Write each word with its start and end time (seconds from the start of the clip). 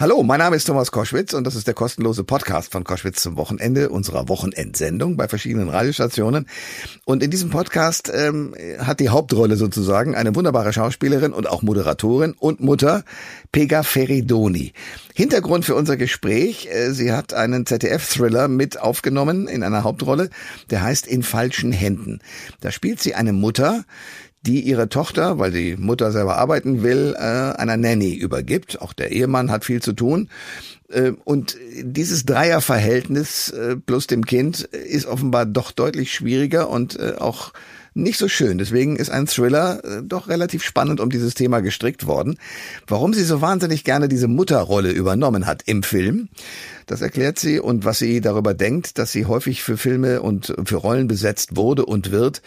Hallo, 0.00 0.24
mein 0.24 0.40
Name 0.40 0.56
ist 0.56 0.64
Thomas 0.64 0.90
Koschwitz 0.90 1.34
und 1.34 1.44
das 1.44 1.54
ist 1.54 1.68
der 1.68 1.74
kostenlose 1.74 2.24
Podcast 2.24 2.72
von 2.72 2.82
Koschwitz 2.82 3.22
zum 3.22 3.36
Wochenende 3.36 3.90
unserer 3.90 4.28
Wochenendsendung 4.28 5.16
bei 5.16 5.28
verschiedenen 5.28 5.68
Radiostationen. 5.68 6.48
Und 7.04 7.22
in 7.22 7.30
diesem 7.30 7.50
Podcast 7.50 8.10
ähm, 8.12 8.56
hat 8.80 8.98
die 8.98 9.10
Hauptrolle 9.10 9.54
sozusagen 9.54 10.16
eine 10.16 10.34
wunderbare 10.34 10.72
Schauspielerin 10.72 11.32
und 11.32 11.48
auch 11.48 11.62
Moderatorin 11.62 12.34
und 12.36 12.58
Mutter, 12.58 13.04
Pega 13.52 13.84
Feridoni. 13.84 14.72
Hintergrund 15.14 15.64
für 15.64 15.76
unser 15.76 15.96
Gespräch, 15.96 16.68
äh, 16.72 16.90
sie 16.90 17.12
hat 17.12 17.32
einen 17.32 17.64
ZDF-Thriller 17.64 18.48
mit 18.48 18.80
aufgenommen 18.80 19.46
in 19.46 19.62
einer 19.62 19.84
Hauptrolle, 19.84 20.28
der 20.70 20.82
heißt 20.82 21.06
In 21.06 21.22
falschen 21.22 21.70
Händen. 21.70 22.18
Da 22.60 22.72
spielt 22.72 23.00
sie 23.00 23.14
eine 23.14 23.32
Mutter, 23.32 23.84
die 24.46 24.60
ihre 24.60 24.88
Tochter, 24.88 25.38
weil 25.38 25.52
die 25.52 25.76
Mutter 25.76 26.12
selber 26.12 26.36
arbeiten 26.36 26.82
will, 26.82 27.14
äh, 27.16 27.20
einer 27.20 27.76
Nanny 27.76 28.14
übergibt. 28.14 28.80
Auch 28.80 28.92
der 28.92 29.10
Ehemann 29.12 29.50
hat 29.50 29.64
viel 29.64 29.80
zu 29.80 29.92
tun. 29.92 30.28
Äh, 30.90 31.12
und 31.24 31.56
dieses 31.82 32.26
Dreierverhältnis 32.26 33.50
äh, 33.50 33.76
plus 33.76 34.06
dem 34.06 34.26
Kind 34.26 34.60
ist 34.60 35.06
offenbar 35.06 35.46
doch 35.46 35.72
deutlich 35.72 36.12
schwieriger 36.12 36.68
und 36.68 36.98
äh, 36.98 37.14
auch 37.18 37.52
nicht 37.94 38.18
so 38.18 38.28
schön. 38.28 38.58
Deswegen 38.58 38.96
ist 38.96 39.10
ein 39.10 39.26
Thriller 39.26 39.82
äh, 39.84 40.02
doch 40.02 40.28
relativ 40.28 40.64
spannend 40.64 41.00
um 41.00 41.10
dieses 41.10 41.34
Thema 41.34 41.60
gestrickt 41.60 42.06
worden. 42.06 42.38
Warum 42.86 43.14
sie 43.14 43.22
so 43.22 43.40
wahnsinnig 43.40 43.84
gerne 43.84 44.08
diese 44.08 44.28
Mutterrolle 44.28 44.90
übernommen 44.90 45.46
hat 45.46 45.62
im 45.66 45.82
Film, 45.82 46.28
das 46.86 47.00
erklärt 47.00 47.38
sie 47.38 47.60
und 47.60 47.84
was 47.84 47.98
sie 47.98 48.20
darüber 48.20 48.52
denkt, 48.52 48.98
dass 48.98 49.12
sie 49.12 49.26
häufig 49.26 49.62
für 49.62 49.76
Filme 49.76 50.20
und 50.20 50.54
für 50.64 50.76
Rollen 50.76 51.06
besetzt 51.06 51.56
wurde 51.56 51.86
und 51.86 52.10
wird, 52.10 52.42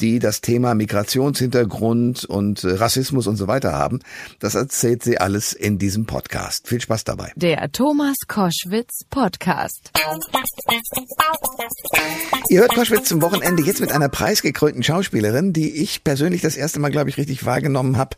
die 0.00 0.18
das 0.18 0.40
Thema 0.40 0.74
Migrationshintergrund 0.74 2.24
und 2.24 2.64
äh, 2.64 2.72
Rassismus 2.72 3.26
und 3.26 3.36
so 3.36 3.46
weiter 3.46 3.72
haben. 3.72 4.00
Das 4.40 4.54
erzählt 4.54 5.02
sie 5.02 5.18
alles 5.18 5.52
in 5.52 5.78
diesem 5.78 6.06
Podcast. 6.06 6.68
Viel 6.68 6.80
Spaß 6.80 7.04
dabei. 7.04 7.32
Der 7.36 7.70
Thomas 7.70 8.16
Koschwitz 8.26 9.04
Podcast. 9.08 9.90
Ihr 12.48 12.60
hört 12.60 12.74
Koschwitz 12.74 13.08
zum 13.08 13.22
Wochenende 13.22 13.62
jetzt 13.62 13.80
mit 13.80 13.92
einer 13.92 14.08
preisgekrönten 14.08 14.82
Schauspielerin, 14.82 15.52
die 15.52 15.70
ich 15.70 16.04
persönlich 16.04 16.42
das 16.42 16.56
erste 16.56 16.80
Mal, 16.80 16.90
glaube 16.90 17.10
ich, 17.10 17.16
richtig 17.16 17.44
wahrgenommen 17.44 17.96
habe 17.96 18.16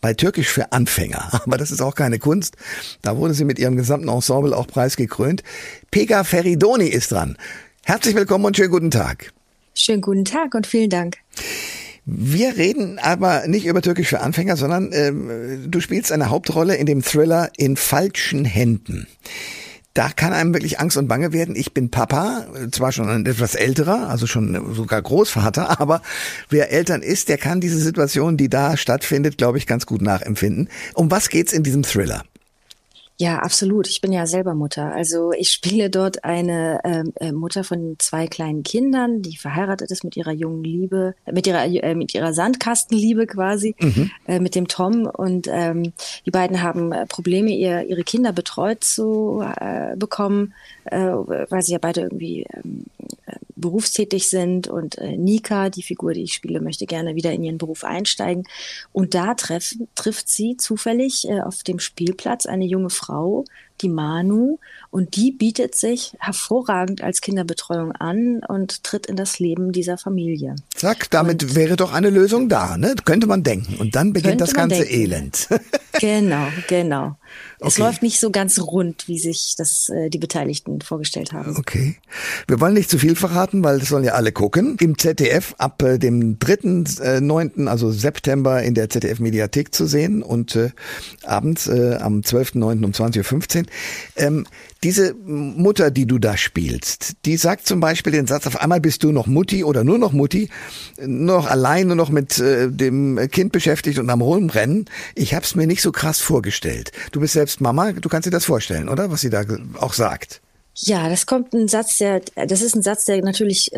bei 0.00 0.14
Türkisch 0.14 0.48
für 0.48 0.72
Anfänger. 0.72 1.28
Aber 1.44 1.56
das 1.56 1.70
ist 1.70 1.80
auch 1.80 1.94
keine 1.94 2.18
Kunst. 2.18 2.56
Da 3.02 3.16
wurde 3.16 3.34
sie 3.34 3.44
mit 3.44 3.58
ihrem 3.58 3.76
gesamten 3.76 4.08
Ensemble 4.08 4.56
auch 4.56 4.66
preisgekrönt. 4.66 5.42
Pega 5.90 6.24
Feridoni 6.24 6.86
ist 6.86 7.12
dran. 7.12 7.36
Herzlich 7.84 8.14
willkommen 8.14 8.44
und 8.44 8.56
schönen 8.56 8.70
guten 8.70 8.90
Tag. 8.90 9.32
Schönen 9.76 10.02
guten 10.02 10.24
Tag 10.24 10.54
und 10.54 10.66
vielen 10.66 10.90
Dank. 10.90 11.18
Wir 12.06 12.56
reden 12.56 12.98
aber 12.98 13.46
nicht 13.48 13.66
über 13.66 13.82
Türkisch 13.82 14.08
für 14.08 14.20
Anfänger, 14.20 14.56
sondern 14.56 14.92
ähm, 14.92 15.70
du 15.70 15.80
spielst 15.80 16.12
eine 16.12 16.30
Hauptrolle 16.30 16.76
in 16.76 16.86
dem 16.86 17.02
Thriller 17.02 17.50
In 17.56 17.76
falschen 17.76 18.44
Händen. 18.44 19.08
Da 19.94 20.10
kann 20.10 20.32
einem 20.32 20.52
wirklich 20.52 20.80
Angst 20.80 20.96
und 20.96 21.08
Bange 21.08 21.32
werden. 21.32 21.56
Ich 21.56 21.72
bin 21.72 21.90
Papa, 21.90 22.46
zwar 22.72 22.92
schon 22.92 23.08
ein 23.08 23.24
etwas 23.26 23.54
älterer, 23.54 24.08
also 24.08 24.26
schon 24.26 24.74
sogar 24.74 25.00
Großvater, 25.00 25.80
aber 25.80 26.02
wer 26.50 26.70
Eltern 26.70 27.00
ist, 27.00 27.28
der 27.28 27.38
kann 27.38 27.60
diese 27.60 27.78
Situation, 27.78 28.36
die 28.36 28.48
da 28.48 28.76
stattfindet, 28.76 29.38
glaube 29.38 29.58
ich, 29.58 29.66
ganz 29.66 29.86
gut 29.86 30.02
nachempfinden. 30.02 30.68
Um 30.94 31.10
was 31.10 31.30
geht's 31.30 31.52
in 31.52 31.62
diesem 31.62 31.84
Thriller? 31.84 32.22
Ja, 33.16 33.38
absolut. 33.38 33.86
Ich 33.86 34.00
bin 34.00 34.12
ja 34.12 34.26
selber 34.26 34.54
Mutter. 34.54 34.92
Also 34.92 35.30
ich 35.32 35.50
spiele 35.50 35.88
dort 35.88 36.24
eine 36.24 36.80
ähm, 36.82 37.12
äh, 37.20 37.30
Mutter 37.30 37.62
von 37.62 37.94
zwei 38.00 38.26
kleinen 38.26 38.64
Kindern, 38.64 39.22
die 39.22 39.36
verheiratet 39.36 39.92
ist 39.92 40.02
mit 40.02 40.16
ihrer 40.16 40.32
jungen 40.32 40.64
Liebe, 40.64 41.14
mit 41.30 41.46
ihrer 41.46 41.64
äh, 41.64 41.94
mit 41.94 42.12
ihrer 42.12 42.32
Sandkastenliebe 42.32 43.26
quasi, 43.28 43.76
mhm. 43.78 44.10
äh, 44.26 44.40
mit 44.40 44.56
dem 44.56 44.66
Tom. 44.66 45.06
Und 45.06 45.46
ähm, 45.48 45.92
die 46.26 46.32
beiden 46.32 46.60
haben 46.60 46.90
äh, 46.90 47.06
Probleme, 47.06 47.52
ihr, 47.52 47.84
ihre 47.84 48.02
Kinder 48.02 48.32
betreut 48.32 48.82
zu 48.82 49.44
äh, 49.60 49.94
bekommen, 49.96 50.52
äh, 50.86 50.98
weil 50.98 51.62
sie 51.62 51.72
ja 51.72 51.78
beide 51.78 52.00
irgendwie 52.00 52.46
ähm, 52.52 52.86
berufstätig 53.56 54.28
sind 54.28 54.68
und 54.68 54.98
äh, 54.98 55.16
Nika, 55.16 55.70
die 55.70 55.82
Figur, 55.82 56.12
die 56.12 56.22
ich 56.22 56.34
spiele, 56.34 56.60
möchte 56.60 56.86
gerne 56.86 57.14
wieder 57.14 57.32
in 57.32 57.44
ihren 57.44 57.58
Beruf 57.58 57.84
einsteigen. 57.84 58.44
Und 58.92 59.14
da 59.14 59.34
treffen, 59.34 59.88
trifft 59.94 60.28
sie 60.28 60.56
zufällig 60.56 61.28
äh, 61.28 61.40
auf 61.40 61.62
dem 61.62 61.78
Spielplatz 61.78 62.46
eine 62.46 62.64
junge 62.64 62.90
Frau, 62.90 63.44
die 63.80 63.88
Manu, 63.88 64.58
und 64.90 65.16
die 65.16 65.32
bietet 65.32 65.74
sich 65.74 66.14
hervorragend 66.20 67.02
als 67.02 67.20
Kinderbetreuung 67.20 67.92
an 67.92 68.40
und 68.46 68.84
tritt 68.84 69.06
in 69.06 69.16
das 69.16 69.40
Leben 69.40 69.72
dieser 69.72 69.98
Familie. 69.98 70.54
Zack, 70.72 71.10
damit 71.10 71.42
und 71.42 71.54
wäre 71.56 71.76
doch 71.76 71.92
eine 71.92 72.10
Lösung 72.10 72.48
da, 72.48 72.76
ne? 72.76 72.94
Könnte 73.04 73.26
man 73.26 73.42
denken. 73.42 73.74
Und 73.76 73.96
dann 73.96 74.12
beginnt 74.12 74.40
das 74.40 74.54
ganze 74.54 74.84
denken. 74.84 74.94
Elend. 74.94 75.48
genau, 76.00 76.46
genau. 76.68 77.16
Okay. 77.58 77.68
Es 77.68 77.78
läuft 77.78 78.02
nicht 78.02 78.20
so 78.20 78.30
ganz 78.30 78.60
rund, 78.60 79.08
wie 79.08 79.18
sich 79.18 79.54
das 79.56 79.88
äh, 79.88 80.10
die 80.10 80.18
Beteiligten 80.18 80.80
vorgestellt 80.80 81.32
haben. 81.32 81.56
Okay. 81.56 81.96
Wir 82.46 82.60
wollen 82.60 82.74
nicht 82.74 82.90
zu 82.90 82.98
viel 82.98 83.16
verraten, 83.16 83.64
weil 83.64 83.78
das 83.78 83.88
sollen 83.88 84.04
ja 84.04 84.12
alle 84.12 84.32
gucken. 84.32 84.76
Im 84.80 84.98
ZDF 84.98 85.54
ab 85.58 85.82
äh, 85.82 85.98
dem 85.98 86.38
3.9., 86.38 87.64
äh, 87.64 87.68
also 87.68 87.90
September 87.90 88.62
in 88.62 88.74
der 88.74 88.90
ZDF 88.90 89.18
Mediathek 89.18 89.74
zu 89.74 89.86
sehen 89.86 90.22
und 90.22 90.54
äh, 90.56 90.70
abends 91.24 91.66
äh, 91.66 91.96
am 92.00 92.20
12.9. 92.20 92.84
um 92.84 92.90
20.15 92.92 93.58
Uhr. 93.58 93.63
Ähm, 94.16 94.46
diese 94.82 95.14
Mutter, 95.14 95.90
die 95.90 96.06
du 96.06 96.18
da 96.18 96.36
spielst, 96.36 97.14
die 97.24 97.36
sagt 97.36 97.66
zum 97.66 97.80
Beispiel 97.80 98.12
den 98.12 98.26
Satz, 98.26 98.46
auf 98.46 98.60
einmal 98.60 98.80
bist 98.80 99.02
du 99.02 99.12
noch 99.12 99.26
Mutti 99.26 99.64
oder 99.64 99.82
nur 99.82 99.98
noch 99.98 100.12
Mutti, 100.12 100.50
nur 100.98 101.38
noch 101.38 101.46
allein, 101.46 101.86
nur 101.86 101.96
noch 101.96 102.10
mit 102.10 102.38
äh, 102.38 102.70
dem 102.70 103.18
Kind 103.30 103.52
beschäftigt 103.52 103.98
und 103.98 104.10
am 104.10 104.20
Rumrennen. 104.20 104.84
Ich 105.14 105.34
habe 105.34 105.44
es 105.44 105.54
mir 105.54 105.66
nicht 105.66 105.82
so 105.82 105.90
krass 105.90 106.20
vorgestellt. 106.20 106.92
Du 107.12 107.20
bist 107.20 107.32
selbst 107.32 107.60
Mama, 107.60 107.92
du 107.92 108.08
kannst 108.08 108.26
dir 108.26 108.30
das 108.30 108.44
vorstellen, 108.44 108.88
oder? 108.88 109.10
Was 109.10 109.22
sie 109.22 109.30
da 109.30 109.44
auch 109.78 109.94
sagt. 109.94 110.42
Ja, 110.76 111.08
das 111.08 111.26
kommt 111.26 111.52
ein 111.52 111.68
Satz, 111.68 111.98
der, 111.98 112.20
das 112.34 112.60
ist 112.60 112.74
ein 112.74 112.82
Satz, 112.82 113.04
der 113.04 113.22
natürlich 113.22 113.70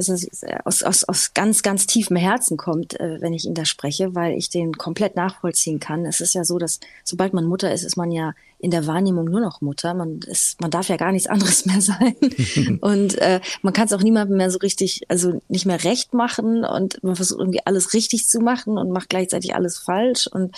aus, 0.64 0.82
aus, 0.82 1.04
aus 1.04 1.34
ganz, 1.34 1.62
ganz 1.62 1.86
tiefem 1.86 2.16
Herzen 2.16 2.56
kommt, 2.56 2.98
äh, 2.98 3.20
wenn 3.20 3.34
ich 3.34 3.44
ihn 3.44 3.52
da 3.52 3.66
spreche, 3.66 4.14
weil 4.14 4.36
ich 4.38 4.48
den 4.48 4.72
komplett 4.78 5.14
nachvollziehen 5.14 5.78
kann. 5.78 6.06
Es 6.06 6.22
ist 6.22 6.34
ja 6.34 6.42
so, 6.44 6.58
dass 6.58 6.80
sobald 7.04 7.34
man 7.34 7.44
Mutter 7.44 7.70
ist, 7.70 7.82
ist 7.82 7.98
man 7.98 8.10
ja 8.10 8.32
in 8.58 8.70
der 8.70 8.86
Wahrnehmung 8.86 9.26
nur 9.26 9.40
noch 9.40 9.60
Mutter. 9.60 9.92
Man 9.92 10.20
ist, 10.20 10.58
man 10.62 10.70
darf 10.70 10.88
ja 10.88 10.96
gar 10.96 11.12
nichts 11.12 11.28
anderes 11.28 11.66
mehr 11.66 11.82
sein. 11.82 12.16
und 12.80 13.18
äh, 13.18 13.40
man 13.60 13.74
kann 13.74 13.86
es 13.86 13.92
auch 13.92 14.02
niemandem 14.02 14.38
mehr 14.38 14.50
so 14.50 14.58
richtig, 14.58 15.02
also 15.08 15.42
nicht 15.48 15.66
mehr 15.66 15.84
recht 15.84 16.14
machen 16.14 16.64
und 16.64 17.04
man 17.04 17.14
versucht 17.14 17.40
irgendwie 17.40 17.60
alles 17.66 17.92
richtig 17.92 18.26
zu 18.26 18.40
machen 18.40 18.78
und 18.78 18.90
macht 18.90 19.10
gleichzeitig 19.10 19.54
alles 19.54 19.76
falsch. 19.76 20.28
Und 20.28 20.56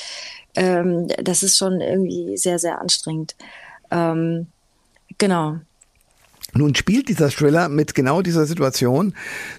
ähm, 0.54 1.08
das 1.20 1.42
ist 1.42 1.58
schon 1.58 1.80
irgendwie 1.80 2.36
sehr, 2.36 2.60
sehr 2.60 2.80
anstrengend. 2.80 3.34
Ähm, 3.90 4.46
genau. 5.18 5.56
Nun 6.54 6.74
spielt 6.74 7.08
dieser 7.08 7.28
Thriller 7.28 7.68
mit 7.68 7.94
genau 7.94 8.22
dieser 8.22 8.46
Situation, 8.46 9.14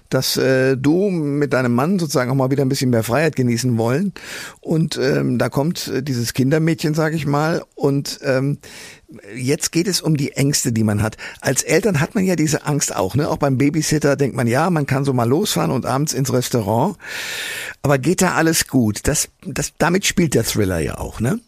dass 0.08 0.36
äh, 0.36 0.76
du 0.76 1.08
mit 1.08 1.52
deinem 1.52 1.72
Mann 1.72 2.00
sozusagen 2.00 2.30
auch 2.32 2.34
mal 2.34 2.50
wieder 2.50 2.64
ein 2.64 2.68
bisschen 2.68 2.90
mehr 2.90 3.04
Freiheit 3.04 3.36
genießen 3.36 3.78
wollen. 3.78 4.12
Und 4.60 4.96
ähm, 4.96 5.38
da 5.38 5.48
kommt 5.48 5.86
äh, 5.86 6.02
dieses 6.02 6.34
Kindermädchen, 6.34 6.94
sage 6.94 7.14
ich 7.14 7.26
mal. 7.26 7.62
Und 7.76 8.18
ähm, 8.24 8.58
jetzt 9.36 9.70
geht 9.70 9.86
es 9.86 10.00
um 10.00 10.16
die 10.16 10.32
Ängste, 10.32 10.72
die 10.72 10.82
man 10.82 11.00
hat. 11.00 11.16
Als 11.40 11.62
Eltern 11.62 12.00
hat 12.00 12.16
man 12.16 12.24
ja 12.24 12.34
diese 12.34 12.66
Angst 12.66 12.94
auch. 12.94 13.14
Ne? 13.14 13.28
Auch 13.28 13.38
beim 13.38 13.56
Babysitter 13.56 14.16
denkt 14.16 14.34
man, 14.34 14.48
ja, 14.48 14.68
man 14.68 14.86
kann 14.86 15.04
so 15.04 15.12
mal 15.12 15.28
losfahren 15.28 15.70
und 15.70 15.86
abends 15.86 16.12
ins 16.12 16.32
Restaurant. 16.32 16.96
Aber 17.82 17.98
geht 17.98 18.20
da 18.20 18.34
alles 18.34 18.66
gut? 18.66 19.06
Das, 19.06 19.28
das, 19.46 19.74
damit 19.78 20.06
spielt 20.06 20.34
der 20.34 20.42
Thriller 20.42 20.80
ja 20.80 20.98
auch, 20.98 21.20
ne? 21.20 21.38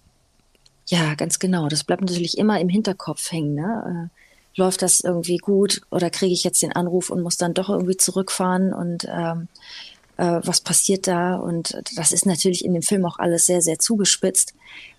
Ja, 0.86 1.14
ganz 1.14 1.38
genau. 1.38 1.68
Das 1.68 1.84
bleibt 1.84 2.02
natürlich 2.02 2.38
immer 2.38 2.60
im 2.60 2.68
Hinterkopf 2.68 3.32
hängen. 3.32 3.54
Ne? 3.54 4.10
Äh, 4.12 4.21
läuft 4.56 4.82
das 4.82 5.00
irgendwie 5.00 5.38
gut 5.38 5.82
oder 5.90 6.10
kriege 6.10 6.32
ich 6.32 6.44
jetzt 6.44 6.62
den 6.62 6.72
Anruf 6.72 7.10
und 7.10 7.22
muss 7.22 7.36
dann 7.36 7.54
doch 7.54 7.68
irgendwie 7.70 7.96
zurückfahren 7.96 8.72
und 8.72 9.06
ähm, 9.08 9.48
äh, 10.16 10.40
was 10.44 10.60
passiert 10.60 11.06
da? 11.06 11.36
Und 11.36 11.80
das 11.96 12.12
ist 12.12 12.26
natürlich 12.26 12.64
in 12.64 12.74
dem 12.74 12.82
Film 12.82 13.04
auch 13.04 13.18
alles 13.18 13.46
sehr, 13.46 13.62
sehr 13.62 13.78
zugespitzt. 13.78 14.54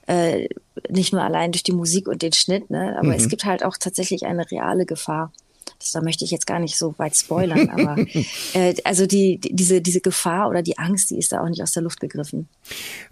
Äh, 0.07 0.49
nicht 0.89 1.13
nur 1.13 1.23
allein 1.23 1.51
durch 1.51 1.63
die 1.63 1.71
Musik 1.71 2.07
und 2.07 2.21
den 2.21 2.33
Schnitt, 2.33 2.69
ne? 2.69 2.95
aber 2.97 3.09
mhm. 3.09 3.13
es 3.13 3.29
gibt 3.29 3.45
halt 3.45 3.63
auch 3.63 3.77
tatsächlich 3.77 4.25
eine 4.25 4.49
reale 4.51 4.85
Gefahr. 4.85 5.31
Das, 5.79 5.91
da 5.91 6.01
möchte 6.01 6.25
ich 6.25 6.31
jetzt 6.31 6.45
gar 6.45 6.59
nicht 6.59 6.77
so 6.77 6.93
weit 6.97 7.15
spoilern, 7.15 7.69
aber 7.69 7.97
äh, 8.53 8.75
also 8.83 9.05
die, 9.05 9.37
die, 9.37 9.55
diese, 9.55 9.81
diese 9.81 10.01
Gefahr 10.01 10.49
oder 10.49 10.61
die 10.61 10.77
Angst, 10.77 11.09
die 11.11 11.17
ist 11.17 11.31
da 11.31 11.41
auch 11.41 11.47
nicht 11.47 11.63
aus 11.63 11.71
der 11.71 11.83
Luft 11.83 12.01
gegriffen. 12.01 12.49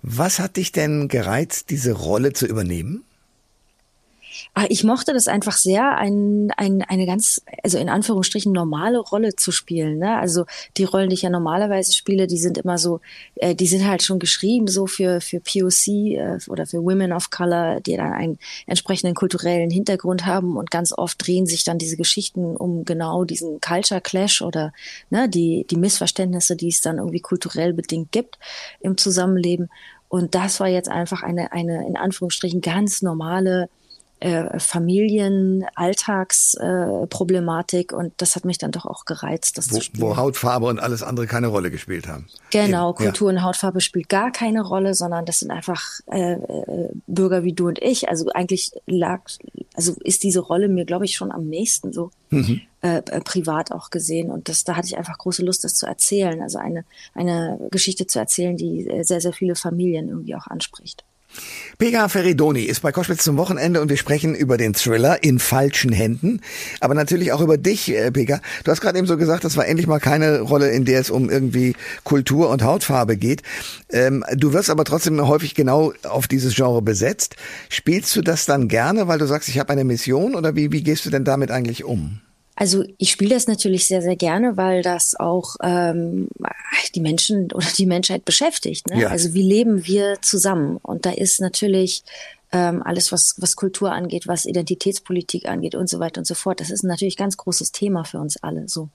Was 0.01 0.39
hat 0.39 0.57
dich 0.57 0.74
denn 0.74 1.07
gereizt, 1.07 1.69
diese 1.69 1.94
Rolle 1.94 2.33
zu 2.33 2.45
übernehmen? 2.45 3.06
Ah, 4.53 4.65
ich 4.68 4.83
mochte 4.83 5.13
das 5.13 5.30
einfach 5.30 5.56
sehr, 5.56 5.98
ein, 5.98 6.51
ein, 6.57 6.81
eine 6.81 7.06
ganz, 7.06 7.42
also 7.63 7.77
in 7.77 7.88
Anführungsstrichen 7.88 8.51
normale 8.51 9.00
Rolle 9.00 9.33
zu 9.38 9.53
spielen. 9.53 10.00
Ne? 10.00 10.18
Also 10.19 10.44
die 10.75 10.83
Rollen, 10.83 11.07
die 11.09 11.13
ich 11.13 11.21
ja 11.21 11.30
normalerweise 11.30 11.94
spiele, 11.94 12.27
die 12.27 12.38
sind 12.38 12.57
immer 12.57 12.77
so, 12.77 13.00
äh, 13.36 13.56
die 13.56 13.68
sind 13.68 13.88
halt 13.88 14.03
schon 14.03 14.19
geschrieben 14.19 14.68
so 14.68 14.88
für, 14.88 15.21
für 15.21 15.39
POC 15.39 15.88
äh, 15.88 16.38
oder 16.50 16.65
für 16.65 16.83
Women 16.83 17.13
of 17.13 17.30
Color, 17.30 17.80
die 17.80 17.95
dann 17.95 18.12
einen 18.12 18.39
entsprechenden 18.68 19.15
kulturellen 19.15 19.69
Hintergrund 19.69 20.25
haben 20.25 20.57
und 20.57 20.69
ganz 20.69 20.92
oft 20.92 21.25
drehen 21.25 21.45
sich 21.45 21.63
dann 21.63 21.77
diese 21.77 21.95
Geschichten 21.95 22.57
um 22.57 22.83
genau 22.83 23.24
diesen 23.24 23.62
Culture 23.62 24.01
Clash 24.01 24.42
oder 24.42 24.74
ne, 25.09 25.30
die, 25.30 25.65
die 25.69 25.77
Missverständnisse, 25.77 26.57
die 26.57 26.68
es 26.68 26.81
dann 26.81 26.98
irgendwie 26.98 27.21
kulturell 27.21 27.71
bedingt 27.71 28.12
gibt 28.12 28.38
im 28.81 28.98
Zusammenleben. 28.98 29.69
Und 30.09 30.36
das 30.36 30.59
war 30.59 30.68
jetzt 30.68 30.89
einfach 30.89 31.24
eine, 31.24 31.53
eine 31.53 31.88
in 31.88 31.95
Anführungsstrichen 31.95 32.59
ganz 32.59 33.01
normale 33.01 33.69
äh, 34.21 34.57
Familien, 34.59 35.65
Alltagsproblematik 35.75 37.91
äh, 37.91 37.95
und 37.95 38.13
das 38.18 38.35
hat 38.35 38.45
mich 38.45 38.59
dann 38.59 38.71
doch 38.71 38.85
auch 38.85 39.06
gereizt, 39.06 39.57
das 39.57 39.71
wo, 39.71 39.77
zu 39.77 39.81
spielen. 39.81 40.03
Wo 40.03 40.15
Hautfarbe 40.15 40.68
und 40.68 40.79
alles 40.79 41.01
andere 41.01 41.25
keine 41.25 41.47
Rolle 41.47 41.71
gespielt 41.71 42.07
haben. 42.07 42.27
Genau, 42.51 42.94
Kultur 42.94 43.31
ja. 43.31 43.38
und 43.38 43.44
Hautfarbe 43.44 43.81
spielt 43.81 44.09
gar 44.09 44.31
keine 44.31 44.62
Rolle, 44.62 44.94
sondern 44.94 45.25
das 45.25 45.39
sind 45.39 45.50
einfach 45.50 45.81
äh, 46.12 46.33
äh, 46.33 46.89
Bürger 47.07 47.44
wie 47.44 47.53
du 47.53 47.68
und 47.68 47.81
ich. 47.81 48.09
Also 48.09 48.29
eigentlich 48.29 48.73
lag, 48.85 49.21
also 49.73 49.95
ist 50.03 50.21
diese 50.24 50.41
Rolle 50.41 50.69
mir, 50.69 50.85
glaube 50.85 51.06
ich, 51.06 51.15
schon 51.15 51.31
am 51.31 51.47
nächsten 51.47 51.91
so. 51.91 52.12
Mhm. 52.29 52.62
Äh, 52.83 53.01
äh, 53.12 53.21
privat 53.21 53.71
auch 53.71 53.91
gesehen. 53.91 54.31
Und 54.31 54.50
das, 54.50 54.63
da 54.63 54.75
hatte 54.75 54.88
ich 54.88 54.97
einfach 54.97 55.15
große 55.17 55.44
Lust, 55.44 55.63
das 55.63 55.75
zu 55.75 55.85
erzählen. 55.85 56.41
Also 56.41 56.57
eine, 56.57 56.83
eine 57.13 57.59
Geschichte 57.69 58.07
zu 58.07 58.17
erzählen, 58.17 58.57
die 58.57 58.88
äh, 58.88 59.03
sehr, 59.03 59.21
sehr 59.21 59.33
viele 59.33 59.56
Familien 59.56 60.09
irgendwie 60.09 60.35
auch 60.35 60.47
anspricht. 60.47 61.03
Pega 61.78 62.07
Feridoni 62.10 62.62
ist 62.63 62.81
bei 62.81 62.92
Koschwitz 62.92 63.24
zum 63.24 63.38
Wochenende 63.38 63.81
und 63.81 63.89
wir 63.89 63.98
sprechen 63.98 64.36
über 64.36 64.57
den 64.57 64.74
Thriller 64.74 65.24
in 65.24 65.39
falschen 65.39 65.92
Händen, 65.92 66.42
aber 66.80 66.94
natürlich 66.94 67.31
auch 67.31 67.42
über 67.42 67.57
dich, 67.57 67.94
Pega. 68.13 68.39
Du 68.63 68.72
hast 68.72 68.81
gerade 68.81 69.00
eben 69.00 69.07
so 69.07 69.18
gesagt, 69.18 69.44
das 69.44 69.57
war 69.57 69.68
endlich 69.68 69.88
mal 69.88 70.00
keine 70.00 70.42
Rolle, 70.42 70.69
in 70.69 70.86
der 70.86 71.00
es 71.00 71.10
um 71.10 71.30
irgendwie 71.30 71.75
Kultur 72.04 72.50
und 72.50 72.63
Hautfarbe 72.63 73.18
geht. 73.18 73.42
Ähm, 73.89 74.24
du 74.36 74.54
wirst 74.54 74.69
aber 74.69 74.83
trotzdem 74.83 75.28
häufig 75.28 75.56
genau 75.56 75.94
auf 76.04 76.28
dieses 76.28 76.56
Genre 76.56 76.81
besetzt. 76.81 77.36
Spielst 77.69 78.16
du 78.16 78.22
das 78.22 78.45
dann 78.45 78.68
gerne, 78.68 79.07
weil 79.07 79.18
du 79.18 79.25
sagst, 79.25 79.50
ich 79.50 79.57
habe 79.57 79.72
eine 79.72 79.84
Mission 79.84 80.36
oder 80.36 80.56
wie, 80.56 80.72
wie 80.72 80.84
gehst 80.84 81.06
du 81.06 81.10
denn 81.10 81.24
damit 81.24 81.50
eigentlich 81.50 81.84
um? 81.84 82.22
Also 82.56 82.83
ich 82.98 83.12
spiele 83.12 83.33
das 83.33 83.48
natürlich 83.48 83.88
sehr, 83.88 84.01
sehr 84.01 84.15
gerne, 84.15 84.57
weil 84.57 84.81
das 84.81 85.15
auch 85.19 85.56
ähm, 85.63 86.27
die 86.95 87.01
Menschen 87.01 87.51
oder 87.53 87.68
die 87.77 87.86
Menschheit 87.86 88.25
beschäftigt. 88.25 88.89
Ne? 88.89 89.01
Ja. 89.01 89.09
Also 89.09 89.33
wie 89.33 89.44
leben 89.44 89.86
wir 89.86 90.21
zusammen? 90.21 90.77
Und 90.81 91.06
da 91.06 91.12
ist 91.12 91.39
natürlich 91.39 92.03
ähm, 92.51 92.83
alles, 92.83 93.12
was, 93.12 93.36
was 93.38 93.56
Kultur 93.56 93.92
angeht, 93.92 94.27
was 94.27 94.45
Identitätspolitik 94.45 95.48
angeht 95.48 95.75
und 95.75 95.89
so 95.89 96.00
weiter 96.00 96.19
und 96.19 96.25
so 96.25 96.36
fort. 96.36 96.59
Das 96.59 96.69
ist 96.69 96.83
natürlich 96.83 97.18
ganz 97.18 97.38
großes 97.38 97.71
Thema 97.71 98.03
für 98.03 98.19
uns 98.19 98.38
alle. 98.38 98.68
So. 98.68 98.89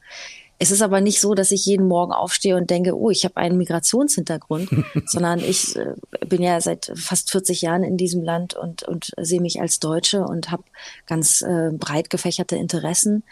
Es 0.58 0.70
ist 0.70 0.82
aber 0.82 1.00
nicht 1.00 1.20
so, 1.20 1.34
dass 1.34 1.50
ich 1.50 1.66
jeden 1.66 1.86
Morgen 1.86 2.12
aufstehe 2.12 2.56
und 2.56 2.70
denke, 2.70 2.96
oh, 2.96 3.10
ich 3.10 3.24
habe 3.24 3.36
einen 3.36 3.58
Migrationshintergrund, 3.58 4.70
sondern 5.06 5.40
ich 5.40 5.76
äh, 5.76 5.94
bin 6.26 6.42
ja 6.42 6.60
seit 6.60 6.92
fast 6.94 7.30
40 7.30 7.62
Jahren 7.62 7.84
in 7.84 7.96
diesem 7.96 8.22
Land 8.22 8.54
und, 8.54 8.82
und 8.84 9.12
sehe 9.20 9.40
mich 9.40 9.60
als 9.60 9.80
Deutsche 9.80 10.24
und 10.24 10.50
habe 10.50 10.64
ganz 11.06 11.42
äh, 11.42 11.70
breit 11.72 12.10
gefächerte 12.10 12.56
Interessen 12.56 13.22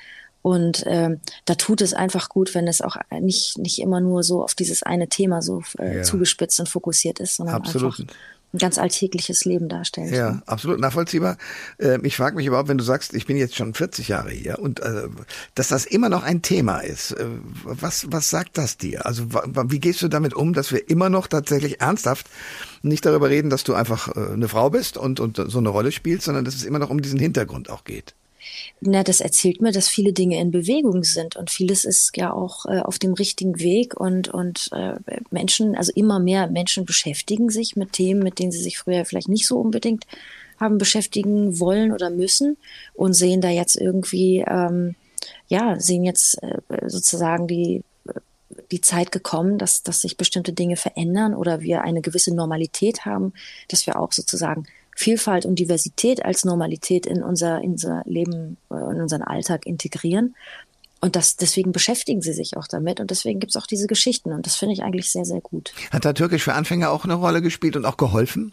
und 0.45 0.85
ähm, 0.87 1.21
da 1.47 1.55
tut 1.55 1.81
es 1.81 1.95
einfach 1.95 2.29
gut, 2.29 2.55
wenn 2.55 2.69
es 2.69 2.83
auch 2.83 2.97
nicht, 3.19 3.57
nicht 3.57 3.79
immer 3.79 4.01
nur 4.01 4.23
so 4.23 4.45
auf 4.45 4.55
dieses 4.55 4.83
eine 4.83 5.09
Thema 5.09 5.41
so 5.41 5.63
äh, 5.79 5.97
ja. 5.97 6.03
zugespitzt 6.03 6.61
und 6.61 6.69
fokussiert 6.69 7.19
ist, 7.19 7.37
sondern 7.37 7.55
Absolut. 7.55 7.99
einfach 7.99 8.15
ein 8.55 8.59
ganz 8.59 8.79
alltägliches 8.79 9.45
Leben 9.45 9.69
darstellt. 9.69 10.13
Ja, 10.13 10.43
absolut 10.47 10.79
nachvollziehbar. 10.79 11.37
Ähm, 11.79 12.05
ich 12.05 12.17
frage 12.17 12.37
mich 12.37 12.47
überhaupt, 12.47 12.69
wenn 12.69 12.79
du 12.79 12.85
sagst, 12.85 13.13
ich 13.13 13.27
bin 13.27 13.37
jetzt 13.37 13.57
schon 13.57 13.75
40 13.75 14.09
Jahre 14.09 14.31
hier 14.31 14.61
und 14.61 14.81
äh, 14.81 15.09
dass 15.55 15.69
das 15.69 15.85
immer 15.85 16.09
noch 16.09 16.23
ein 16.23 16.41
Thema 16.41 16.79
ist. 16.79 17.13
Äh, 17.13 17.27
was, 17.65 18.07
was 18.11 18.31
sagt 18.31 18.57
das 18.57 18.79
dir? 18.79 19.07
Also 19.07 19.27
wie 19.29 19.81
gehst 19.81 20.03
du 20.03 20.09
damit 20.09 20.35
um, 20.35 20.53
dass 20.53 20.73
wir 20.73 20.89
immer 20.89 21.11
noch 21.11 21.27
tatsächlich 21.27 21.81
ernsthaft 21.81 22.27
nicht 22.83 23.05
darüber 23.05 23.29
reden, 23.29 23.51
dass 23.51 23.65
du 23.65 23.75
einfach 23.75 24.15
äh, 24.15 24.33
eine 24.33 24.49
Frau 24.49 24.71
bist 24.71 24.97
und, 24.97 25.19
und 25.19 25.37
so 25.37 25.59
eine 25.59 25.69
Rolle 25.69 25.91
spielst, 25.91 26.25
sondern 26.25 26.45
dass 26.45 26.55
es 26.55 26.65
immer 26.65 26.79
noch 26.79 26.91
um 26.91 27.03
diesen 27.03 27.19
Hintergrund 27.19 27.71
auch 27.71 27.85
geht? 27.85 28.15
Na, 28.81 29.03
das 29.03 29.21
erzählt 29.21 29.61
mir, 29.61 29.73
dass 29.73 29.89
viele 29.89 30.13
Dinge 30.13 30.41
in 30.41 30.51
Bewegung 30.51 31.05
sind 31.05 31.37
und 31.37 31.51
vieles 31.51 31.85
ist 31.85 32.17
ja 32.17 32.33
auch 32.33 32.67
äh, 32.67 32.81
auf 32.81 32.99
dem 32.99 33.15
richtigen 33.15 33.59
Weg 33.59 33.99
und, 33.99 34.29
und 34.29 34.71
äh, 34.73 34.95
Menschen, 35.31 35.77
also 35.77 35.93
immer 35.95 36.19
mehr 36.19 36.49
Menschen 36.49 36.85
beschäftigen 36.85 37.51
sich 37.51 37.77
mit 37.77 37.93
Themen, 37.93 38.23
mit 38.23 38.39
denen 38.39 38.53
sie 38.53 38.63
sich 38.63 38.79
früher 38.79 39.05
vielleicht 39.05 39.29
nicht 39.29 39.47
so 39.47 39.59
unbedingt 39.59 40.07
haben 40.61 40.79
beschäftigen 40.79 41.59
wollen 41.59 41.93
oder 41.93 42.11
müssen 42.11 42.57
und 42.95 43.15
sehen 43.15 43.41
da 43.41 43.49
jetzt 43.49 43.77
irgendwie, 43.77 44.45
ähm, 44.47 44.95
ja, 45.49 45.79
sehen 45.81 46.05
jetzt 46.05 46.43
äh, 46.43 46.59
sozusagen 46.89 47.49
die 47.49 47.83
die 48.71 48.81
Zeit 48.81 49.13
gekommen, 49.13 49.59
dass, 49.59 49.83
dass 49.83 50.01
sich 50.01 50.17
bestimmte 50.17 50.53
Dinge 50.53 50.77
verändern 50.77 51.35
oder 51.35 51.61
wir 51.61 51.83
eine 51.83 52.01
gewisse 52.01 52.35
Normalität 52.35 53.05
haben, 53.05 53.33
dass 53.69 53.87
wir 53.87 53.99
auch 53.99 54.13
sozusagen 54.13 54.67
Vielfalt 54.95 55.47
und 55.47 55.59
Diversität 55.59 56.25
als 56.25 56.45
Normalität 56.45 57.07
in 57.07 57.23
unser, 57.23 57.61
in 57.63 57.73
unser 57.73 58.03
Leben, 58.07 58.57
äh, 58.71 58.75
in 58.75 59.01
unseren 59.01 59.23
Alltag 59.23 59.67
integrieren. 59.67 60.35
Und 61.01 61.17
das, 61.17 61.37
deswegen 61.37 61.73
beschäftigen 61.73 62.23
sie 62.23 62.33
sich 62.33 62.57
auch 62.57 62.67
damit 62.67 62.99
und 62.99 63.11
deswegen 63.11 63.39
gibt 63.39 63.55
es 63.55 63.63
auch 63.63 63.67
diese 63.67 63.87
Geschichten 63.87 64.33
und 64.33 64.47
das 64.47 64.57
finde 64.57 64.73
ich 64.73 64.83
eigentlich 64.83 65.13
sehr, 65.13 65.27
sehr 65.27 65.43
gut. 65.43 65.75
Hat 65.91 66.07
da 66.07 66.15
Türkisch 66.15 66.45
für 66.45 66.55
Anfänger 66.55 66.91
auch 66.91 67.05
eine 67.05 67.13
Rolle 67.13 67.43
gespielt 67.43 67.77
und 67.77 67.85
auch 67.85 67.99
geholfen? 67.99 68.53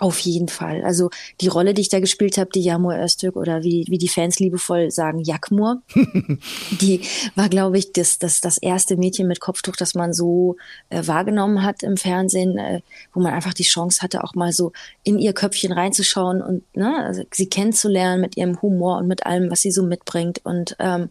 Auf 0.00 0.18
jeden 0.20 0.48
Fall. 0.48 0.82
Also 0.82 1.10
die 1.42 1.48
Rolle, 1.48 1.74
die 1.74 1.82
ich 1.82 1.90
da 1.90 2.00
gespielt 2.00 2.38
habe, 2.38 2.48
die 2.54 2.62
Yamur 2.62 2.96
Öztürk 2.96 3.36
oder 3.36 3.62
wie, 3.62 3.84
wie 3.88 3.98
die 3.98 4.08
Fans 4.08 4.40
liebevoll 4.40 4.90
sagen, 4.90 5.18
Yakmur, 5.18 5.82
die 6.70 7.02
war, 7.34 7.50
glaube 7.50 7.76
ich, 7.76 7.92
das, 7.92 8.18
das, 8.18 8.40
das 8.40 8.56
erste 8.56 8.96
Mädchen 8.96 9.28
mit 9.28 9.40
Kopftuch, 9.40 9.76
das 9.76 9.94
man 9.94 10.14
so 10.14 10.56
äh, 10.88 11.06
wahrgenommen 11.06 11.62
hat 11.62 11.82
im 11.82 11.98
Fernsehen, 11.98 12.56
äh, 12.56 12.80
wo 13.12 13.20
man 13.20 13.34
einfach 13.34 13.52
die 13.52 13.62
Chance 13.62 14.00
hatte, 14.00 14.24
auch 14.24 14.34
mal 14.34 14.52
so 14.52 14.72
in 15.02 15.18
ihr 15.18 15.34
Köpfchen 15.34 15.70
reinzuschauen 15.70 16.40
und 16.40 16.64
ne, 16.74 17.04
also 17.04 17.22
sie 17.30 17.50
kennenzulernen 17.50 18.22
mit 18.22 18.38
ihrem 18.38 18.62
Humor 18.62 18.96
und 18.96 19.06
mit 19.06 19.26
allem, 19.26 19.50
was 19.50 19.60
sie 19.60 19.70
so 19.70 19.82
mitbringt. 19.82 20.40
Und 20.44 20.76
ähm, 20.78 21.10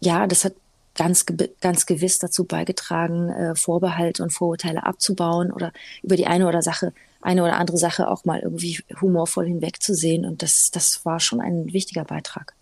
ja, 0.00 0.26
das 0.26 0.44
hat 0.44 0.52
ganz, 0.94 1.24
ganz 1.62 1.86
gewiss 1.86 2.18
dazu 2.18 2.44
beigetragen, 2.44 3.30
äh, 3.30 3.54
Vorbehalte 3.54 4.22
und 4.22 4.34
Vorurteile 4.34 4.84
abzubauen 4.84 5.50
oder 5.50 5.72
über 6.02 6.16
die 6.16 6.26
eine 6.26 6.46
oder 6.46 6.60
Sache 6.60 6.92
eine 7.20 7.42
oder 7.42 7.56
andere 7.56 7.78
Sache 7.78 8.08
auch 8.08 8.24
mal 8.24 8.40
irgendwie 8.40 8.78
humorvoll 9.00 9.46
hinwegzusehen. 9.46 10.24
Und 10.24 10.42
das, 10.42 10.70
das 10.70 11.04
war 11.04 11.20
schon 11.20 11.40
ein 11.40 11.72
wichtiger 11.72 12.04
Beitrag. 12.04 12.54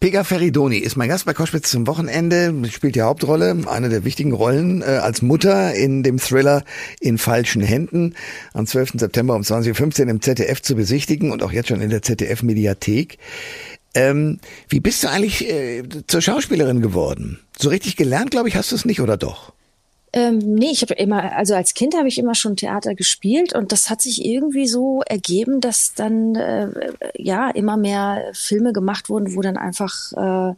Pega 0.00 0.24
Feridoni 0.24 0.76
ist 0.76 0.96
mein 0.96 1.08
Gast 1.08 1.24
bei 1.24 1.32
Koschwitz 1.32 1.70
zum 1.70 1.86
Wochenende, 1.86 2.52
spielt 2.70 2.94
die 2.94 3.02
Hauptrolle, 3.02 3.56
eine 3.66 3.88
der 3.88 4.04
wichtigen 4.04 4.32
Rollen 4.32 4.82
äh, 4.82 4.84
als 4.84 5.22
Mutter 5.22 5.74
in 5.74 6.02
dem 6.02 6.18
Thriller 6.18 6.62
In 7.00 7.16
falschen 7.16 7.62
Händen 7.62 8.14
am 8.52 8.66
12. 8.66 8.94
September 8.96 9.34
um 9.34 9.42
20.15 9.42 10.02
Uhr 10.02 10.08
im 10.10 10.20
ZDF 10.20 10.60
zu 10.60 10.74
besichtigen 10.74 11.32
und 11.32 11.42
auch 11.42 11.52
jetzt 11.52 11.68
schon 11.68 11.80
in 11.80 11.90
der 11.90 12.02
ZDF-Mediathek. 12.02 13.18
Ähm, 13.94 14.40
wie 14.68 14.80
bist 14.80 15.02
du 15.02 15.08
eigentlich 15.08 15.48
äh, 15.48 15.82
zur 16.06 16.20
Schauspielerin 16.20 16.82
geworden? 16.82 17.40
So 17.58 17.70
richtig 17.70 17.96
gelernt, 17.96 18.30
glaube 18.30 18.48
ich, 18.48 18.56
hast 18.56 18.72
du 18.72 18.76
es 18.76 18.84
nicht, 18.84 19.00
oder 19.00 19.16
doch? 19.16 19.54
Ähm, 20.16 20.38
nee, 20.38 20.70
ich 20.70 20.80
habe 20.80 20.94
immer, 20.94 21.36
also 21.36 21.54
als 21.54 21.74
Kind 21.74 21.94
habe 21.94 22.08
ich 22.08 22.16
immer 22.16 22.34
schon 22.34 22.56
Theater 22.56 22.94
gespielt 22.94 23.54
und 23.54 23.70
das 23.70 23.90
hat 23.90 24.00
sich 24.00 24.24
irgendwie 24.24 24.66
so 24.66 25.02
ergeben, 25.02 25.60
dass 25.60 25.92
dann 25.92 26.34
äh, 26.36 26.70
ja 27.18 27.50
immer 27.50 27.76
mehr 27.76 28.30
Filme 28.32 28.72
gemacht 28.72 29.10
wurden, 29.10 29.36
wo 29.36 29.42
dann 29.42 29.58
einfach 29.58 30.12
äh, 30.12 30.54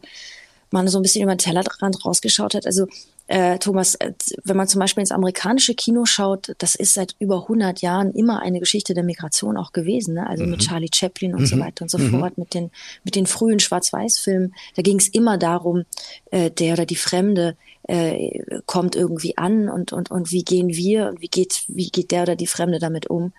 man 0.71 0.87
so 0.87 0.97
ein 0.97 1.01
bisschen 1.01 1.23
über 1.23 1.35
den 1.35 1.39
Tellerrand 1.39 2.05
rausgeschaut 2.05 2.53
hat. 2.53 2.65
Also 2.65 2.87
äh, 3.31 3.59
Thomas, 3.59 3.93
äh, 3.93 4.13
wenn 4.43 4.57
man 4.57 4.67
zum 4.67 4.79
Beispiel 4.79 5.01
ins 5.01 5.11
amerikanische 5.11 5.75
Kino 5.75 6.05
schaut, 6.05 6.55
das 6.57 6.73
ist 6.73 6.95
seit 6.95 7.15
über 7.19 7.43
100 7.43 7.79
Jahren 7.79 8.11
immer 8.11 8.41
eine 8.41 8.59
Geschichte 8.59 8.95
der 8.95 9.03
Migration 9.03 9.55
auch 9.55 9.71
gewesen. 9.71 10.15
Ne? 10.15 10.27
Also 10.27 10.45
mhm. 10.45 10.49
mit 10.49 10.61
Charlie 10.61 10.89
Chaplin 10.91 11.35
und 11.35 11.41
mhm. 11.41 11.45
so 11.45 11.59
weiter 11.59 11.83
und 11.83 11.91
so 11.91 11.99
mhm. 11.99 12.19
fort, 12.19 12.39
mit 12.39 12.55
den, 12.55 12.71
mit 13.03 13.13
den 13.15 13.27
frühen 13.27 13.59
Schwarz-Weiß-Filmen. 13.59 14.55
Da 14.75 14.81
ging 14.81 14.97
es 14.97 15.07
immer 15.09 15.37
darum, 15.37 15.85
äh, 16.31 16.49
der 16.49 16.73
oder 16.73 16.87
die 16.87 16.95
Fremde 16.95 17.55
äh, 17.83 18.61
kommt 18.65 18.95
irgendwie 18.95 19.37
an 19.37 19.69
und, 19.69 19.93
und, 19.93 20.09
und 20.09 20.31
wie 20.31 20.43
gehen 20.43 20.69
wir 20.69 21.09
und 21.09 21.21
wie 21.21 21.27
geht, 21.27 21.65
wie 21.67 21.91
geht 21.91 22.09
der 22.09 22.23
oder 22.23 22.35
die 22.35 22.47
Fremde 22.47 22.79
damit 22.79 23.11
um. 23.11 23.31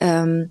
Ähm, 0.00 0.50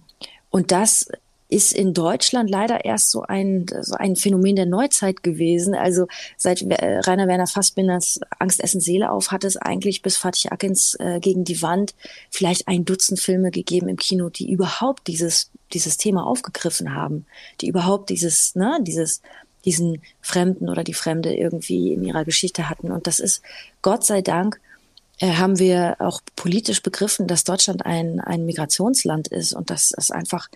und 0.49 0.71
das 0.71 1.09
ist 1.49 1.73
in 1.73 1.93
Deutschland 1.93 2.49
leider 2.49 2.83
erst 2.83 3.09
so 3.09 3.21
ein, 3.21 3.65
so 3.81 3.95
ein 3.95 4.15
Phänomen 4.15 4.55
der 4.55 4.65
Neuzeit 4.65 5.23
gewesen. 5.23 5.75
Also 5.75 6.07
seit 6.35 6.61
Rainer 6.61 7.27
Werner 7.27 7.47
Fassbinders 7.47 8.19
Angst, 8.37 8.61
Essen, 8.61 8.81
Seele 8.81 9.11
auf 9.11 9.31
hat 9.31 9.43
es 9.43 9.55
eigentlich 9.57 10.01
bis 10.01 10.17
Fatih 10.17 10.51
Akins 10.51 10.95
äh, 10.99 11.19
gegen 11.19 11.45
die 11.45 11.61
Wand 11.61 11.95
vielleicht 12.29 12.67
ein 12.67 12.83
Dutzend 12.83 13.19
Filme 13.19 13.51
gegeben 13.51 13.87
im 13.87 13.97
Kino, 13.97 14.29
die 14.29 14.51
überhaupt 14.51 15.07
dieses, 15.07 15.49
dieses 15.73 15.97
Thema 15.97 16.25
aufgegriffen 16.25 16.93
haben, 16.93 17.25
die 17.61 17.67
überhaupt 17.67 18.09
dieses, 18.09 18.55
ne, 18.55 18.79
dieses 18.81 19.21
diesen 19.65 20.01
Fremden 20.21 20.69
oder 20.69 20.85
die 20.85 20.93
Fremde 20.93 21.35
irgendwie 21.35 21.91
in 21.91 22.01
ihrer 22.03 22.23
Geschichte 22.23 22.69
hatten. 22.69 22.89
Und 22.89 23.05
das 23.05 23.19
ist, 23.19 23.41
Gott 23.81 24.05
sei 24.05 24.21
Dank, 24.21 24.61
äh, 25.19 25.33
haben 25.33 25.59
wir 25.59 25.97
auch 25.99 26.21
politisch 26.35 26.81
begriffen, 26.81 27.27
dass 27.27 27.43
Deutschland 27.43 27.85
ein, 27.85 28.21
ein 28.21 28.45
Migrationsland 28.45 29.27
ist 29.27 29.53
und 29.53 29.69
dass 29.69 29.93
es 29.97 30.09
einfach 30.09 30.47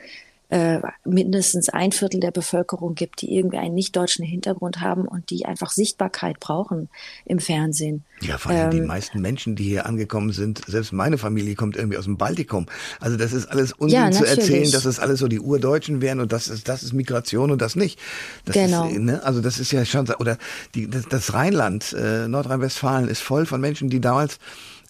äh, 0.51 0.81
mindestens 1.05 1.69
ein 1.69 1.93
Viertel 1.93 2.19
der 2.19 2.31
Bevölkerung 2.31 2.93
gibt, 2.93 3.21
die 3.21 3.33
irgendwie 3.33 3.57
einen 3.57 3.73
nicht-deutschen 3.73 4.25
Hintergrund 4.25 4.81
haben 4.81 5.07
und 5.07 5.29
die 5.29 5.45
einfach 5.45 5.71
Sichtbarkeit 5.71 6.41
brauchen 6.41 6.89
im 7.23 7.39
Fernsehen. 7.39 8.03
Ja, 8.19 8.37
vor 8.37 8.51
allem 8.51 8.65
ähm, 8.65 8.71
die 8.71 8.81
meisten 8.81 9.21
Menschen, 9.21 9.55
die 9.55 9.63
hier 9.63 9.85
angekommen 9.85 10.33
sind, 10.33 10.61
selbst 10.67 10.91
meine 10.91 11.17
Familie 11.17 11.55
kommt 11.55 11.77
irgendwie 11.77 11.97
aus 11.97 12.03
dem 12.03 12.17
Baltikum. 12.17 12.65
Also 12.99 13.15
das 13.15 13.31
ist 13.31 13.45
alles 13.45 13.71
Unsinn 13.71 14.01
ja, 14.01 14.11
zu 14.11 14.25
erzählen, 14.25 14.69
dass 14.69 14.83
es 14.83 14.99
alles 14.99 15.19
so 15.19 15.29
die 15.29 15.39
Urdeutschen 15.39 16.01
wären 16.01 16.19
und 16.19 16.33
das 16.33 16.49
ist, 16.49 16.67
das 16.67 16.83
ist 16.83 16.91
Migration 16.91 17.49
und 17.49 17.61
das 17.61 17.77
nicht. 17.77 17.97
Das 18.43 18.53
genau. 18.53 18.89
Ist, 18.89 18.99
ne? 18.99 19.23
Also 19.23 19.39
das 19.39 19.57
ist 19.57 19.71
ja 19.71 19.85
schon, 19.85 20.09
oder 20.19 20.37
die, 20.75 20.89
das, 20.89 21.07
das 21.07 21.33
Rheinland, 21.33 21.93
äh, 21.93 22.27
Nordrhein-Westfalen 22.27 23.07
ist 23.07 23.21
voll 23.21 23.45
von 23.45 23.61
Menschen, 23.61 23.89
die 23.89 24.01
damals 24.01 24.37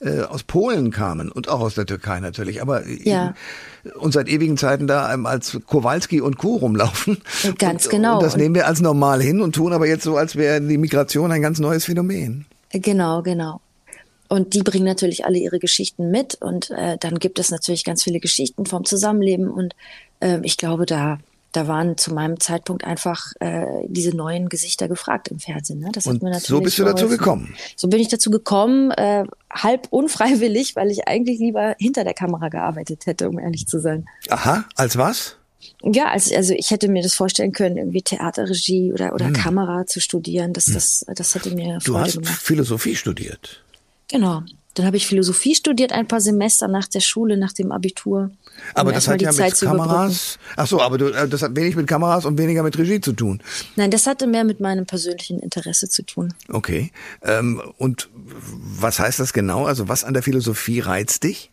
äh, 0.01 0.21
aus 0.21 0.43
Polen 0.43 0.91
kamen 0.91 1.31
und 1.31 1.47
auch 1.47 1.59
aus 1.59 1.75
der 1.75 1.85
Türkei 1.85 2.19
natürlich, 2.19 2.61
aber 2.61 2.87
ja. 2.87 3.33
und 3.95 4.13
seit 4.13 4.27
ewigen 4.27 4.57
Zeiten 4.57 4.87
da 4.87 5.13
ähm, 5.13 5.25
als 5.25 5.59
Kowalski 5.67 6.21
und 6.21 6.37
Co. 6.37 6.55
rumlaufen. 6.55 7.21
Ganz 7.57 7.85
und, 7.85 7.91
genau. 7.91 8.15
Und 8.15 8.23
das 8.23 8.35
nehmen 8.35 8.55
wir 8.55 8.67
als 8.67 8.81
normal 8.81 9.21
hin 9.21 9.41
und 9.41 9.53
tun 9.53 9.73
aber 9.73 9.87
jetzt 9.87 10.03
so, 10.03 10.17
als 10.17 10.35
wäre 10.35 10.61
die 10.61 10.77
Migration 10.77 11.31
ein 11.31 11.41
ganz 11.41 11.59
neues 11.59 11.85
Phänomen. 11.85 12.45
Genau, 12.71 13.21
genau. 13.21 13.61
Und 14.27 14.53
die 14.53 14.63
bringen 14.63 14.85
natürlich 14.85 15.25
alle 15.25 15.37
ihre 15.37 15.59
Geschichten 15.59 16.09
mit 16.09 16.35
und 16.35 16.71
äh, 16.71 16.97
dann 16.97 17.19
gibt 17.19 17.37
es 17.37 17.51
natürlich 17.51 17.83
ganz 17.83 18.01
viele 18.03 18.19
Geschichten 18.19 18.65
vom 18.65 18.85
Zusammenleben 18.85 19.49
und 19.49 19.75
äh, 20.21 20.39
ich 20.43 20.57
glaube, 20.57 20.85
da 20.85 21.19
da 21.51 21.67
waren 21.67 21.97
zu 21.97 22.13
meinem 22.13 22.39
Zeitpunkt 22.39 22.83
einfach 22.85 23.33
äh, 23.39 23.65
diese 23.87 24.15
neuen 24.15 24.49
Gesichter 24.49 24.87
gefragt 24.87 25.27
im 25.27 25.39
Fernsehen. 25.39 25.79
Ne? 25.79 25.89
Das 25.91 26.07
und 26.07 26.23
natürlich 26.23 26.47
so 26.47 26.61
bist 26.61 26.79
du 26.79 26.83
dazu 26.83 27.07
gekommen. 27.07 27.53
So 27.75 27.87
bin 27.87 27.99
ich 27.99 28.07
dazu 28.07 28.31
gekommen, 28.31 28.91
äh, 28.91 29.25
halb 29.51 29.87
unfreiwillig, 29.89 30.75
weil 30.75 30.91
ich 30.91 31.07
eigentlich 31.07 31.39
lieber 31.39 31.75
hinter 31.77 32.03
der 32.03 32.13
Kamera 32.13 32.49
gearbeitet 32.49 33.05
hätte, 33.05 33.29
um 33.29 33.37
ehrlich 33.37 33.67
zu 33.67 33.79
sein. 33.79 34.05
Aha, 34.29 34.65
als 34.75 34.97
was? 34.97 35.35
Ja, 35.83 36.09
also, 36.09 36.35
also 36.35 36.53
ich 36.53 36.71
hätte 36.71 36.87
mir 36.87 37.03
das 37.03 37.13
vorstellen 37.13 37.51
können, 37.51 37.77
irgendwie 37.77 38.01
Theaterregie 38.01 38.93
oder, 38.93 39.13
oder 39.13 39.27
hm. 39.27 39.33
Kamera 39.33 39.85
zu 39.85 39.99
studieren. 39.99 40.53
Das, 40.53 40.67
hm. 40.67 40.73
das, 40.73 41.05
das 41.15 41.35
hätte 41.35 41.53
mir 41.53 41.79
Du 41.83 41.93
Freude 41.93 42.05
hast 42.05 42.13
gemacht. 42.13 42.41
Philosophie 42.41 42.95
studiert. 42.95 43.63
Genau. 44.07 44.43
Dann 44.73 44.85
habe 44.85 44.97
ich 44.97 45.07
Philosophie 45.07 45.55
studiert, 45.55 45.91
ein 45.91 46.07
paar 46.07 46.21
Semester 46.21 46.67
nach 46.67 46.87
der 46.87 47.01
Schule, 47.01 47.37
nach 47.37 47.51
dem 47.51 47.71
Abitur. 47.71 48.31
Aber 48.73 48.91
das 48.91 49.07
hat 49.07 49.21
ja 49.21 49.31
mit 49.31 49.59
Kameras. 49.59 50.39
Ach 50.55 50.67
so, 50.67 50.81
aber 50.81 50.97
du, 50.97 51.07
äh, 51.07 51.27
das 51.27 51.41
hat 51.41 51.55
wenig 51.55 51.75
mit 51.75 51.87
Kameras 51.87 52.25
und 52.25 52.37
weniger 52.37 52.63
mit 52.63 52.77
Regie 52.77 53.01
zu 53.01 53.13
tun. 53.13 53.41
Nein, 53.75 53.91
das 53.91 54.07
hatte 54.07 54.27
mehr 54.27 54.43
mit 54.43 54.59
meinem 54.59 54.85
persönlichen 54.85 55.39
Interesse 55.39 55.89
zu 55.89 56.03
tun. 56.03 56.33
Okay. 56.49 56.91
Ähm, 57.21 57.61
und 57.77 58.09
was 58.13 58.99
heißt 58.99 59.19
das 59.19 59.33
genau? 59.33 59.65
Also 59.65 59.89
was 59.89 60.03
an 60.03 60.13
der 60.13 60.23
Philosophie 60.23 60.79
reizt 60.79 61.23
dich? 61.23 61.51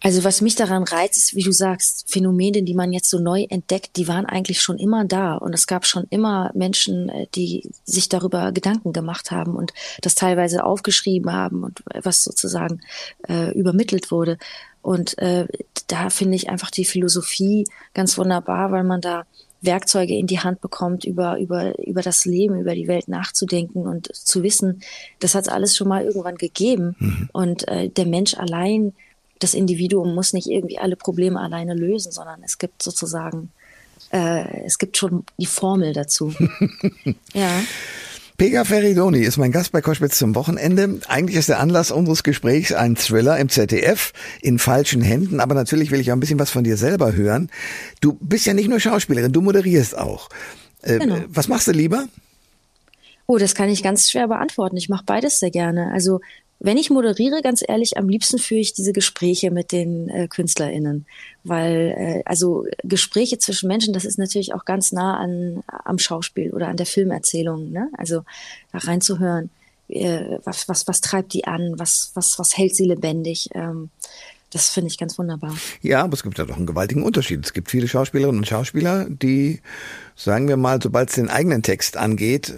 Also 0.00 0.22
was 0.22 0.40
mich 0.40 0.54
daran 0.54 0.84
reizt, 0.84 1.16
ist, 1.16 1.34
wie 1.34 1.42
du 1.42 1.52
sagst, 1.52 2.04
Phänomene, 2.08 2.62
die 2.62 2.74
man 2.74 2.92
jetzt 2.92 3.10
so 3.10 3.18
neu 3.18 3.46
entdeckt, 3.48 3.96
die 3.96 4.06
waren 4.06 4.26
eigentlich 4.26 4.60
schon 4.60 4.78
immer 4.78 5.04
da. 5.04 5.34
Und 5.34 5.54
es 5.54 5.66
gab 5.66 5.86
schon 5.86 6.06
immer 6.10 6.52
Menschen, 6.54 7.08
äh, 7.08 7.26
die 7.34 7.68
sich 7.84 8.08
darüber 8.08 8.52
Gedanken 8.52 8.92
gemacht 8.92 9.30
haben 9.30 9.56
und 9.56 9.72
das 10.02 10.14
teilweise 10.14 10.64
aufgeschrieben 10.64 11.32
haben 11.32 11.64
und 11.64 11.82
was 12.02 12.22
sozusagen 12.22 12.80
äh, 13.28 13.52
übermittelt 13.58 14.10
wurde. 14.10 14.38
Und 14.82 15.18
äh, 15.18 15.46
da 15.88 16.10
finde 16.10 16.36
ich 16.36 16.48
einfach 16.48 16.70
die 16.70 16.84
Philosophie 16.84 17.66
ganz 17.92 18.16
wunderbar, 18.16 18.70
weil 18.70 18.84
man 18.84 19.00
da 19.00 19.24
Werkzeuge 19.60 20.16
in 20.16 20.28
die 20.28 20.38
Hand 20.38 20.60
bekommt, 20.60 21.04
über, 21.04 21.38
über, 21.38 21.76
über 21.84 22.02
das 22.02 22.24
Leben, 22.24 22.60
über 22.60 22.74
die 22.76 22.86
Welt 22.86 23.08
nachzudenken 23.08 23.86
und 23.86 24.14
zu 24.14 24.44
wissen, 24.44 24.82
das 25.18 25.34
hat 25.34 25.42
es 25.42 25.48
alles 25.48 25.76
schon 25.76 25.88
mal 25.88 26.04
irgendwann 26.04 26.36
gegeben. 26.36 26.94
Mhm. 26.98 27.28
Und 27.32 27.68
äh, 27.68 27.88
der 27.88 28.06
Mensch 28.06 28.34
allein 28.34 28.92
das 29.38 29.54
Individuum 29.54 30.14
muss 30.14 30.32
nicht 30.32 30.48
irgendwie 30.48 30.78
alle 30.78 30.96
Probleme 30.96 31.40
alleine 31.40 31.74
lösen, 31.74 32.12
sondern 32.12 32.42
es 32.42 32.58
gibt 32.58 32.82
sozusagen, 32.82 33.50
äh, 34.12 34.64
es 34.64 34.78
gibt 34.78 34.96
schon 34.96 35.24
die 35.38 35.46
Formel 35.46 35.92
dazu. 35.92 36.34
ja. 37.34 37.50
Pega 38.38 38.62
Feridoni 38.62 39.18
ist 39.18 39.36
mein 39.36 39.50
Gast 39.50 39.72
bei 39.72 39.80
Koschwitz 39.80 40.16
zum 40.16 40.36
Wochenende. 40.36 41.00
Eigentlich 41.08 41.36
ist 41.36 41.48
der 41.48 41.58
Anlass 41.58 41.90
unseres 41.90 42.22
Gesprächs 42.22 42.72
ein 42.72 42.94
Thriller 42.94 43.36
im 43.36 43.48
ZDF 43.48 44.12
in 44.40 44.60
falschen 44.60 45.02
Händen, 45.02 45.40
aber 45.40 45.56
natürlich 45.56 45.90
will 45.90 45.98
ich 45.98 46.12
auch 46.12 46.16
ein 46.16 46.20
bisschen 46.20 46.38
was 46.38 46.50
von 46.50 46.62
dir 46.62 46.76
selber 46.76 47.14
hören. 47.14 47.50
Du 48.00 48.16
bist 48.20 48.46
ja 48.46 48.54
nicht 48.54 48.68
nur 48.68 48.78
Schauspielerin, 48.78 49.32
du 49.32 49.40
moderierst 49.40 49.98
auch. 49.98 50.28
Äh, 50.82 50.98
genau. 50.98 51.16
Was 51.26 51.48
machst 51.48 51.66
du 51.66 51.72
lieber? 51.72 52.06
Oh, 53.26 53.38
das 53.38 53.56
kann 53.56 53.68
ich 53.68 53.82
ganz 53.82 54.08
schwer 54.08 54.28
beantworten. 54.28 54.76
Ich 54.76 54.88
mache 54.88 55.04
beides 55.04 55.40
sehr 55.40 55.50
gerne. 55.50 55.90
Also 55.92 56.20
wenn 56.60 56.76
ich 56.76 56.90
moderiere, 56.90 57.40
ganz 57.40 57.62
ehrlich, 57.66 57.96
am 57.96 58.08
liebsten 58.08 58.38
führe 58.38 58.60
ich 58.60 58.72
diese 58.72 58.92
Gespräche 58.92 59.50
mit 59.50 59.70
den 59.70 60.08
äh, 60.08 60.26
KünstlerInnen. 60.26 61.06
Weil, 61.44 61.94
äh, 61.96 62.22
also 62.24 62.66
Gespräche 62.82 63.38
zwischen 63.38 63.68
Menschen, 63.68 63.94
das 63.94 64.04
ist 64.04 64.18
natürlich 64.18 64.54
auch 64.54 64.64
ganz 64.64 64.90
nah 64.90 65.16
an, 65.18 65.62
am 65.66 65.98
Schauspiel 65.98 66.52
oder 66.52 66.68
an 66.68 66.76
der 66.76 66.86
Filmerzählung, 66.86 67.70
ne? 67.70 67.90
Also 67.96 68.22
da 68.72 68.78
reinzuhören, 68.78 69.50
äh, 69.88 70.38
was, 70.44 70.68
was, 70.68 70.88
was 70.88 71.00
treibt 71.00 71.32
die 71.32 71.44
an, 71.46 71.74
was, 71.76 72.10
was, 72.14 72.38
was 72.38 72.56
hält 72.56 72.74
sie 72.74 72.84
lebendig. 72.84 73.48
Ähm, 73.54 73.90
das 74.50 74.70
finde 74.70 74.88
ich 74.88 74.98
ganz 74.98 75.18
wunderbar. 75.18 75.54
Ja, 75.82 76.02
aber 76.04 76.14
es 76.14 76.22
gibt 76.22 76.38
ja 76.38 76.46
doch 76.46 76.56
einen 76.56 76.66
gewaltigen 76.66 77.02
Unterschied. 77.02 77.44
Es 77.44 77.52
gibt 77.52 77.70
viele 77.70 77.86
Schauspielerinnen 77.86 78.40
und 78.40 78.46
Schauspieler, 78.46 79.06
die, 79.08 79.60
sagen 80.16 80.48
wir 80.48 80.56
mal, 80.56 80.80
sobald 80.82 81.10
es 81.10 81.16
den 81.16 81.28
eigenen 81.28 81.62
Text 81.62 81.96
angeht, 81.96 82.54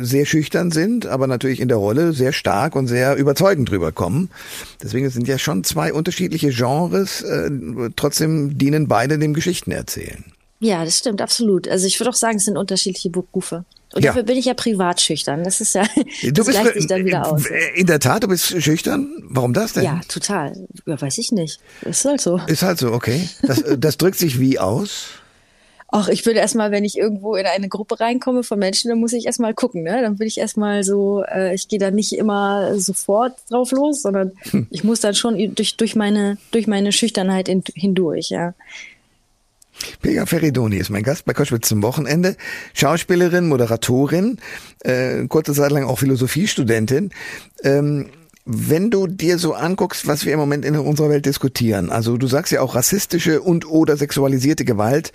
sehr 0.00 0.26
schüchtern 0.26 0.72
sind, 0.72 1.06
aber 1.06 1.26
natürlich 1.26 1.60
in 1.60 1.68
der 1.68 1.76
Rolle 1.76 2.12
sehr 2.12 2.32
stark 2.32 2.74
und 2.74 2.88
sehr 2.88 3.14
überzeugend 3.16 3.70
rüberkommen. 3.70 4.30
Deswegen 4.82 5.08
sind 5.10 5.28
ja 5.28 5.38
schon 5.38 5.62
zwei 5.62 5.92
unterschiedliche 5.92 6.50
Genres, 6.50 7.22
äh, 7.22 7.50
trotzdem 7.94 8.58
dienen 8.58 8.88
beide 8.88 9.18
dem 9.18 9.34
Geschichtenerzählen. 9.34 10.24
Ja, 10.64 10.82
das 10.82 10.98
stimmt, 10.98 11.20
absolut. 11.20 11.68
Also 11.68 11.86
ich 11.86 12.00
würde 12.00 12.08
auch 12.08 12.14
sagen, 12.14 12.38
es 12.38 12.46
sind 12.46 12.56
unterschiedliche 12.56 13.10
Berufe. 13.10 13.64
Und 13.92 14.02
ja. 14.02 14.10
dafür 14.10 14.22
bin 14.22 14.38
ich 14.38 14.46
ja 14.46 14.54
privat 14.54 14.98
schüchtern. 14.98 15.44
Das 15.44 15.60
ist 15.60 15.74
ja, 15.74 15.82
das 15.94 16.04
du 16.22 16.32
bist, 16.32 16.50
gleicht 16.50 16.74
sich 16.74 16.86
dann 16.86 17.04
wieder 17.04 17.30
aus. 17.30 17.44
In 17.74 17.86
der 17.86 18.00
Tat, 18.00 18.22
du 18.22 18.28
bist 18.28 18.62
schüchtern? 18.62 19.12
Warum 19.28 19.52
das 19.52 19.74
denn? 19.74 19.84
Ja, 19.84 20.00
total. 20.08 20.56
Ja, 20.86 21.00
weiß 21.00 21.18
ich 21.18 21.32
nicht. 21.32 21.60
Ist 21.82 22.06
halt 22.06 22.22
so. 22.22 22.40
Ist 22.46 22.62
halt 22.62 22.78
so, 22.78 22.92
okay. 22.92 23.28
Das, 23.42 23.62
das 23.78 23.98
drückt 23.98 24.18
sich 24.18 24.40
wie 24.40 24.58
aus? 24.58 25.08
Ach, 25.88 26.08
ich 26.08 26.24
würde 26.24 26.40
erstmal, 26.40 26.70
wenn 26.70 26.82
ich 26.82 26.96
irgendwo 26.96 27.36
in 27.36 27.44
eine 27.44 27.68
Gruppe 27.68 28.00
reinkomme 28.00 28.42
von 28.42 28.58
Menschen, 28.58 28.88
dann 28.88 28.98
muss 28.98 29.12
ich 29.12 29.26
erstmal 29.26 29.52
gucken, 29.52 29.82
ne? 29.82 30.00
Dann 30.00 30.14
würde 30.14 30.26
ich 30.26 30.38
erstmal 30.38 30.82
so, 30.82 31.22
äh, 31.22 31.54
ich 31.54 31.68
gehe 31.68 31.78
da 31.78 31.90
nicht 31.90 32.14
immer 32.14 32.80
sofort 32.80 33.36
drauf 33.50 33.70
los, 33.70 34.02
sondern 34.02 34.32
hm. 34.50 34.66
ich 34.70 34.82
muss 34.82 35.00
dann 35.00 35.14
schon 35.14 35.54
durch, 35.54 35.76
durch 35.76 35.94
meine, 35.94 36.38
durch 36.50 36.66
meine 36.66 36.90
Schüchternheit 36.90 37.48
in, 37.50 37.62
hindurch, 37.74 38.30
ja. 38.30 38.54
Pega 40.00 40.26
Feridoni 40.26 40.76
ist 40.76 40.90
mein 40.90 41.02
Gast 41.02 41.24
bei 41.24 41.32
Koschwitz 41.32 41.68
zum 41.68 41.82
Wochenende. 41.82 42.36
Schauspielerin, 42.74 43.48
Moderatorin, 43.48 44.38
äh, 44.80 45.26
kurze 45.28 45.52
Zeit 45.52 45.70
lang 45.70 45.84
auch 45.84 45.98
Philosophiestudentin. 45.98 47.10
Ähm, 47.62 48.10
wenn 48.46 48.90
du 48.90 49.06
dir 49.06 49.38
so 49.38 49.54
anguckst, 49.54 50.06
was 50.06 50.26
wir 50.26 50.34
im 50.34 50.38
Moment 50.38 50.64
in 50.64 50.76
unserer 50.76 51.08
Welt 51.08 51.24
diskutieren, 51.24 51.90
also 51.90 52.18
du 52.18 52.26
sagst 52.26 52.52
ja 52.52 52.60
auch 52.60 52.74
rassistische 52.74 53.40
und 53.40 53.66
oder 53.66 53.96
sexualisierte 53.96 54.66
Gewalt, 54.66 55.12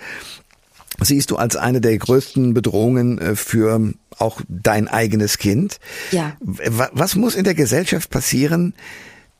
siehst 1.01 1.31
du 1.31 1.37
als 1.37 1.55
eine 1.55 1.81
der 1.81 1.97
größten 1.97 2.53
Bedrohungen 2.53 3.19
äh, 3.19 3.35
für 3.35 3.93
auch 4.17 4.41
dein 4.47 4.87
eigenes 4.87 5.37
Kind. 5.37 5.79
Ja. 6.11 6.35
Was 6.41 7.15
muss 7.15 7.35
in 7.35 7.43
der 7.43 7.53
Gesellschaft 7.53 8.09
passieren, 8.09 8.73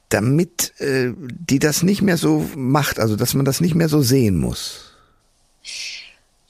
damit 0.09 0.73
äh, 0.79 1.11
die 1.17 1.59
das 1.59 1.83
nicht 1.83 2.01
mehr 2.01 2.17
so 2.17 2.45
macht, 2.55 2.99
also 2.99 3.15
dass 3.15 3.33
man 3.33 3.45
das 3.45 3.61
nicht 3.61 3.75
mehr 3.75 3.89
so 3.89 4.01
sehen 4.01 4.37
muss? 4.37 4.88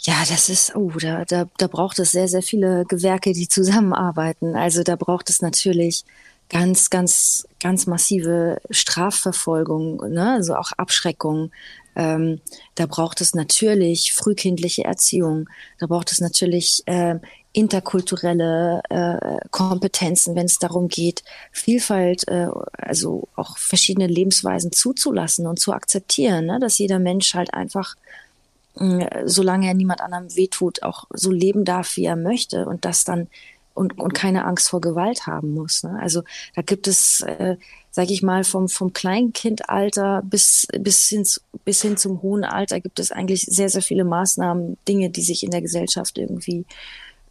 Ja, 0.02 0.24
das 0.30 0.48
ist, 0.48 0.76
oh, 0.76 0.92
da, 1.00 1.26
da, 1.26 1.46
da 1.58 1.68
braucht 1.68 2.00
es 2.00 2.12
sehr, 2.12 2.30
sehr 2.30 2.42
viele 2.42 2.86
Gewerke, 2.86 3.34
die 3.34 3.50
zusammenarbeiten. 3.50 4.56
Also 4.56 4.84
da 4.84 4.96
braucht 4.96 5.30
es 5.30 5.42
natürlich 5.42 6.06
ganz, 6.50 6.90
ganz, 6.90 7.48
ganz 7.60 7.86
massive 7.86 8.62
Strafverfolgung, 8.70 9.98
ne? 10.10 10.34
also 10.34 10.56
auch 10.56 10.72
Abschreckung. 10.78 11.52
Ähm, 11.98 12.40
da 12.76 12.86
braucht 12.86 13.20
es 13.20 13.36
natürlich 13.36 14.14
frühkindliche 14.14 14.86
Erziehung. 14.86 15.50
Da 15.80 15.88
braucht 15.88 16.14
es 16.14 16.22
natürlich 16.22 16.82
äh, 16.86 17.16
interkulturelle 17.52 18.82
äh, 18.90 19.48
Kompetenzen, 19.52 20.36
wenn 20.36 20.46
es 20.46 20.60
darum 20.60 20.88
geht, 20.88 21.24
Vielfalt, 21.52 22.26
äh, 22.30 22.48
also 22.78 23.28
auch 23.36 23.58
verschiedene 23.58 24.08
Lebensweisen 24.08 24.72
zuzulassen 24.72 25.46
und 25.46 25.60
zu 25.60 25.74
akzeptieren, 25.74 26.46
ne? 26.46 26.58
dass 26.62 26.78
jeder 26.78 27.00
Mensch 27.00 27.34
halt 27.34 27.54
einfach 27.54 27.96
solange 29.26 29.68
er 29.68 29.74
niemand 29.74 30.02
anderem 30.02 30.36
wehtut, 30.36 30.84
auch 30.84 31.06
so 31.14 31.32
leben 31.32 31.66
darf, 31.66 31.98
wie 31.98 32.06
er 32.06 32.16
möchte 32.16 32.66
und 32.66 32.86
das 32.86 33.04
dann 33.04 33.28
und, 33.80 33.98
und 33.98 34.14
keine 34.14 34.44
Angst 34.44 34.70
vor 34.70 34.82
Gewalt 34.82 35.26
haben 35.26 35.54
muss. 35.54 35.84
Ne? 35.84 35.98
Also 36.02 36.24
da 36.54 36.62
gibt 36.62 36.86
es, 36.86 37.22
äh, 37.22 37.56
sage 37.92 38.12
ich 38.12 38.22
mal, 38.22 38.44
vom, 38.44 38.68
vom 38.68 38.92
Kleinkindalter 38.92 40.22
bis, 40.26 40.68
bis, 40.78 41.08
hin, 41.08 41.26
bis 41.64 41.82
hin 41.82 41.96
zum 41.96 42.22
hohen 42.22 42.44
Alter 42.44 42.82
gibt 42.82 43.00
es 43.00 43.12
eigentlich 43.12 43.44
sehr, 43.44 43.70
sehr 43.70 43.82
viele 43.82 44.04
Maßnahmen, 44.04 44.78
Dinge, 44.86 45.10
die 45.10 45.22
sich 45.22 45.44
in 45.44 45.52
der 45.52 45.62
Gesellschaft 45.62 46.18
irgendwie 46.18 46.66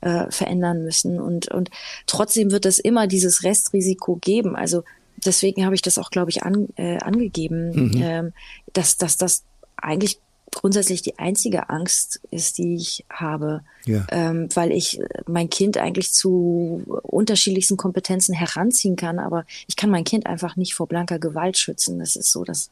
äh, 0.00 0.30
verändern 0.30 0.84
müssen. 0.84 1.20
Und, 1.20 1.48
und 1.48 1.70
trotzdem 2.06 2.50
wird 2.50 2.64
es 2.64 2.78
immer 2.78 3.06
dieses 3.06 3.42
Restrisiko 3.44 4.16
geben. 4.16 4.56
Also 4.56 4.84
deswegen 5.26 5.66
habe 5.66 5.74
ich 5.74 5.82
das 5.82 5.98
auch, 5.98 6.10
glaube 6.10 6.30
ich, 6.30 6.44
an, 6.44 6.68
äh, 6.76 6.96
angegeben, 6.98 7.90
mhm. 7.90 8.02
ähm, 8.02 8.32
dass, 8.72 8.96
dass 8.96 9.18
das 9.18 9.44
eigentlich 9.76 10.18
grundsätzlich 10.58 11.02
die 11.02 11.20
einzige 11.20 11.70
Angst 11.70 12.20
ist, 12.32 12.58
die 12.58 12.74
ich 12.74 13.04
habe, 13.08 13.60
ja. 13.84 14.04
ähm, 14.10 14.48
weil 14.54 14.72
ich 14.72 15.00
mein 15.26 15.48
Kind 15.48 15.78
eigentlich 15.78 16.12
zu 16.12 16.82
unterschiedlichsten 17.02 17.76
Kompetenzen 17.76 18.34
heranziehen 18.34 18.96
kann, 18.96 19.20
aber 19.20 19.44
ich 19.68 19.76
kann 19.76 19.88
mein 19.88 20.02
Kind 20.02 20.26
einfach 20.26 20.56
nicht 20.56 20.74
vor 20.74 20.88
blanker 20.88 21.20
Gewalt 21.20 21.58
schützen. 21.58 22.00
Das 22.00 22.16
ist 22.16 22.32
so, 22.32 22.42
dass 22.42 22.70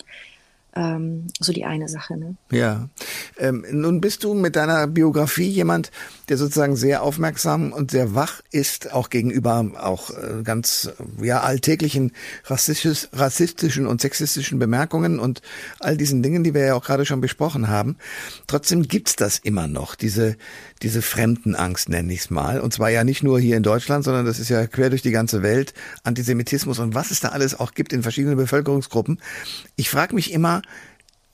ähm, 0.77 1.29
so 1.41 1.53
die 1.53 1.65
eine 1.65 1.89
Sache. 1.89 2.17
Ne? 2.17 2.37
Ja. 2.51 2.89
Ähm, 3.39 3.65
nun 3.71 4.01
bist 4.01 4.23
du 4.25 4.35
mit 4.35 4.57
deiner 4.57 4.87
Biografie 4.87 5.49
jemand, 5.49 5.91
der 6.29 6.37
sozusagen 6.37 6.77
sehr 6.77 7.03
aufmerksam 7.03 7.73
und 7.73 7.91
sehr 7.91 8.15
wach 8.15 8.43
ist, 8.51 8.93
auch 8.93 9.11
gegenüber 9.11 9.73
auch 9.81 10.11
äh, 10.11 10.43
ganz 10.45 10.91
ja 11.21 11.41
alltäglichen 11.41 12.13
rassistisch, 12.45 13.09
rassistischen 13.13 13.87
und 13.87 14.01
sexistischen 14.01 14.59
Bemerkungen 14.59 15.19
und 15.19 15.41
all 15.81 15.97
diesen 15.97 16.23
Dingen, 16.23 16.45
die 16.45 16.55
wir 16.55 16.67
ja 16.67 16.75
auch 16.75 16.85
gerade 16.85 17.07
schon 17.07 17.21
besprochen 17.21 17.69
haben. 17.69 17.97
Trotzdem 18.47 18.83
gibt's 18.83 19.17
das 19.17 19.39
immer 19.39 19.67
noch, 19.67 19.95
diese 19.95 20.37
diese 20.83 21.01
Fremdenangst 21.01 21.89
nenne 21.89 22.13
ich's 22.13 22.29
mal. 22.29 22.61
Und 22.61 22.73
zwar 22.73 22.91
ja 22.91 23.03
nicht 23.03 23.23
nur 23.23 23.41
hier 23.41 23.57
in 23.57 23.63
Deutschland, 23.63 24.05
sondern 24.05 24.27
das 24.27 24.39
ist 24.39 24.51
ja 24.51 24.67
quer 24.67 24.91
durch 24.91 25.03
die 25.03 25.11
ganze 25.11 25.43
Welt. 25.43 25.73
Antisemitismus 26.03 26.79
und 26.79 26.95
was 26.95 27.11
es 27.11 27.21
da 27.21 27.29
alles 27.29 27.59
auch 27.59 27.73
gibt 27.73 27.93
in 27.93 28.03
verschiedenen 28.03 28.37
Bevölkerungsgruppen. 28.37 29.21
Ich 29.77 29.89
frage 29.89 30.15
mich 30.15 30.33
immer, 30.33 30.61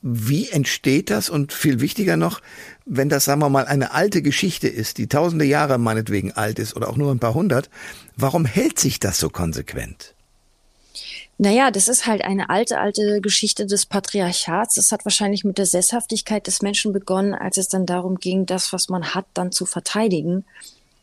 wie 0.02 0.48
entsteht 0.50 1.10
das? 1.10 1.30
Und 1.30 1.52
viel 1.52 1.80
wichtiger 1.80 2.16
noch, 2.16 2.40
wenn 2.84 3.08
das, 3.08 3.24
sagen 3.24 3.40
wir 3.40 3.48
mal, 3.48 3.66
eine 3.66 3.92
alte 3.92 4.20
Geschichte 4.20 4.68
ist, 4.68 4.98
die 4.98 5.06
tausende 5.06 5.44
Jahre 5.44 5.78
meinetwegen 5.78 6.32
alt 6.32 6.58
ist 6.58 6.74
oder 6.74 6.88
auch 6.88 6.96
nur 6.96 7.12
ein 7.12 7.20
paar 7.20 7.34
hundert, 7.34 7.70
warum 8.16 8.44
hält 8.44 8.78
sich 8.80 8.98
das 8.98 9.18
so 9.18 9.30
konsequent? 9.30 10.14
Naja, 11.38 11.70
das 11.70 11.88
ist 11.88 12.06
halt 12.06 12.22
eine 12.22 12.50
alte, 12.50 12.78
alte 12.78 13.20
Geschichte 13.20 13.66
des 13.66 13.86
Patriarchats. 13.86 14.74
Das 14.74 14.92
hat 14.92 15.04
wahrscheinlich 15.04 15.44
mit 15.44 15.58
der 15.58 15.66
Sesshaftigkeit 15.66 16.46
des 16.46 16.62
Menschen 16.62 16.92
begonnen, 16.92 17.34
als 17.34 17.56
es 17.56 17.68
dann 17.68 17.86
darum 17.86 18.16
ging, 18.18 18.44
das, 18.44 18.72
was 18.72 18.88
man 18.88 19.14
hat, 19.14 19.26
dann 19.34 19.50
zu 19.50 19.66
verteidigen. 19.66 20.44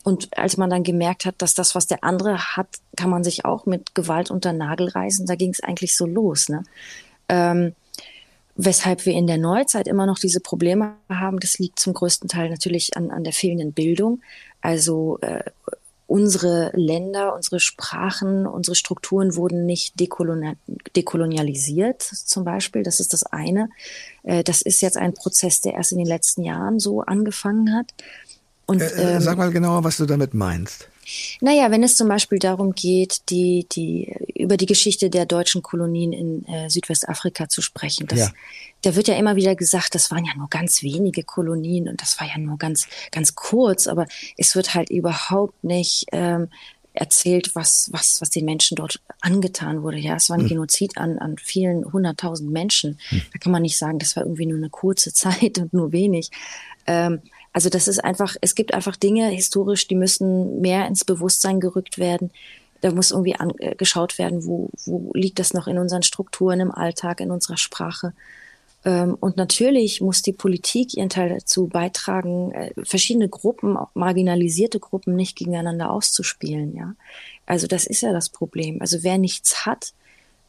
Und 0.03 0.37
als 0.37 0.55
man 0.55 0.69
dann 0.69 0.83
gemerkt 0.83 1.25
hat, 1.25 1.35
dass 1.39 1.55
das, 1.55 1.75
was 1.75 1.87
der 1.87 2.03
andere 2.03 2.55
hat, 2.55 2.67
kann 2.95 3.09
man 3.09 3.23
sich 3.23 3.43
auch 3.43 3.65
mit 3.65 3.95
Gewalt 3.95 4.31
unter 4.31 4.53
Nagel 4.53 4.89
reißen, 4.89 5.25
da 5.25 5.35
ging 5.35 5.51
es 5.51 5.61
eigentlich 5.61 5.97
so 5.97 6.05
los. 6.05 6.47
Ne? 6.47 6.63
Ähm, 7.27 7.73
weshalb 8.61 9.05
wir 9.05 9.13
in 9.13 9.25
der 9.25 9.37
Neuzeit 9.37 9.87
immer 9.87 10.05
noch 10.05 10.19
diese 10.19 10.41
Probleme 10.41 10.95
haben, 11.07 11.39
das 11.39 11.59
liegt 11.59 11.79
zum 11.79 11.93
größten 11.93 12.27
Teil 12.27 12.49
natürlich 12.49 12.97
an, 12.97 13.09
an 13.09 13.23
der 13.23 13.31
fehlenden 13.31 13.71
Bildung. 13.71 14.21
Also 14.59 15.17
äh, 15.21 15.45
unsere 16.07 16.69
Länder, 16.75 17.35
unsere 17.35 17.61
Sprachen, 17.61 18.45
unsere 18.45 18.75
Strukturen 18.75 19.37
wurden 19.37 19.65
nicht 19.65 19.97
dekolonialisiert, 19.97 22.01
zum 22.01 22.43
Beispiel. 22.43 22.83
Das 22.83 22.99
ist 22.99 23.13
das 23.13 23.23
eine. 23.23 23.69
Äh, 24.23 24.43
das 24.43 24.61
ist 24.61 24.81
jetzt 24.81 24.97
ein 24.97 25.13
Prozess, 25.13 25.61
der 25.61 25.75
erst 25.75 25.93
in 25.93 25.99
den 25.99 26.07
letzten 26.07 26.43
Jahren 26.43 26.79
so 26.79 26.99
angefangen 26.99 27.73
hat. 27.73 27.93
Und, 28.65 28.81
äh, 28.81 29.15
ähm, 29.15 29.21
sag 29.21 29.37
mal 29.37 29.51
genauer, 29.51 29.85
was 29.85 29.95
du 29.95 30.05
damit 30.05 30.33
meinst. 30.33 30.89
Naja, 31.41 31.71
wenn 31.71 31.83
es 31.83 31.95
zum 31.95 32.07
Beispiel 32.07 32.39
darum 32.39 32.73
geht, 32.73 33.29
die, 33.29 33.67
die, 33.71 34.13
über 34.35 34.57
die 34.57 34.65
Geschichte 34.65 35.09
der 35.09 35.25
deutschen 35.25 35.61
Kolonien 35.61 36.13
in 36.13 36.45
äh, 36.45 36.69
Südwestafrika 36.69 37.49
zu 37.49 37.61
sprechen, 37.61 38.07
das, 38.07 38.19
ja. 38.19 38.31
da 38.81 38.95
wird 38.95 39.07
ja 39.07 39.15
immer 39.15 39.35
wieder 39.35 39.55
gesagt, 39.55 39.95
das 39.95 40.11
waren 40.11 40.25
ja 40.25 40.33
nur 40.35 40.49
ganz 40.49 40.83
wenige 40.83 41.23
Kolonien 41.23 41.89
und 41.89 42.01
das 42.01 42.19
war 42.19 42.27
ja 42.27 42.37
nur 42.37 42.57
ganz, 42.57 42.87
ganz 43.11 43.35
kurz, 43.35 43.87
aber 43.87 44.05
es 44.37 44.55
wird 44.55 44.73
halt 44.73 44.89
überhaupt 44.89 45.63
nicht 45.63 46.05
ähm, 46.11 46.49
erzählt, 46.93 47.55
was, 47.55 47.89
was, 47.91 48.21
was 48.21 48.29
den 48.29 48.45
Menschen 48.45 48.75
dort 48.75 49.01
angetan 49.21 49.83
wurde. 49.83 49.97
Ja, 49.97 50.15
es 50.15 50.29
war 50.29 50.37
ein 50.37 50.41
hm. 50.41 50.49
Genozid 50.49 50.97
an, 50.97 51.17
an 51.17 51.37
vielen 51.37 51.91
hunderttausend 51.91 52.51
Menschen. 52.51 52.99
Hm. 53.09 53.21
Da 53.31 53.39
kann 53.39 53.51
man 53.51 53.61
nicht 53.61 53.77
sagen, 53.77 53.99
das 53.99 54.15
war 54.15 54.23
irgendwie 54.23 54.45
nur 54.45 54.57
eine 54.57 54.69
kurze 54.69 55.13
Zeit 55.13 55.57
und 55.57 55.73
nur 55.73 55.91
wenig. 55.91 56.29
Ähm, 56.87 57.21
also 57.53 57.69
das 57.69 57.87
ist 57.87 58.03
einfach, 58.03 58.35
es 58.41 58.55
gibt 58.55 58.73
einfach 58.73 58.95
Dinge 58.95 59.27
historisch, 59.29 59.87
die 59.87 59.95
müssen 59.95 60.61
mehr 60.61 60.87
ins 60.87 61.05
Bewusstsein 61.05 61.59
gerückt 61.59 61.97
werden. 61.97 62.31
Da 62.81 62.91
muss 62.91 63.11
irgendwie 63.11 63.35
angeschaut 63.35 64.15
äh, 64.15 64.17
werden, 64.19 64.45
wo, 64.45 64.69
wo 64.85 65.11
liegt 65.13 65.39
das 65.39 65.53
noch 65.53 65.67
in 65.67 65.77
unseren 65.77 66.03
Strukturen, 66.03 66.59
im 66.59 66.71
Alltag, 66.71 67.19
in 67.19 67.31
unserer 67.31 67.57
Sprache. 67.57 68.13
Ähm, 68.85 69.17
und 69.19 69.35
natürlich 69.35 69.99
muss 69.99 70.21
die 70.21 70.33
Politik 70.33 70.95
ihren 70.95 71.09
Teil 71.09 71.29
dazu 71.29 71.67
beitragen, 71.67 72.51
äh, 72.51 72.71
verschiedene 72.83 73.27
Gruppen, 73.27 73.75
auch 73.75 73.89
marginalisierte 73.93 74.79
Gruppen 74.79 75.15
nicht 75.15 75.35
gegeneinander 75.35 75.91
auszuspielen. 75.91 76.75
Ja, 76.75 76.95
also 77.45 77.67
das 77.67 77.85
ist 77.85 78.01
ja 78.01 78.13
das 78.13 78.29
Problem. 78.29 78.79
Also 78.79 79.03
wer 79.03 79.17
nichts 79.17 79.65
hat, 79.65 79.93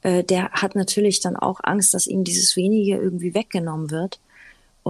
äh, 0.03 0.23
der 0.23 0.51
hat 0.53 0.77
natürlich 0.77 1.21
dann 1.21 1.37
auch 1.37 1.61
Angst, 1.63 1.95
dass 1.95 2.07
ihm 2.07 2.25
dieses 2.25 2.57
wenige 2.57 2.97
irgendwie 2.97 3.35
weggenommen 3.35 3.91
wird. 3.91 4.21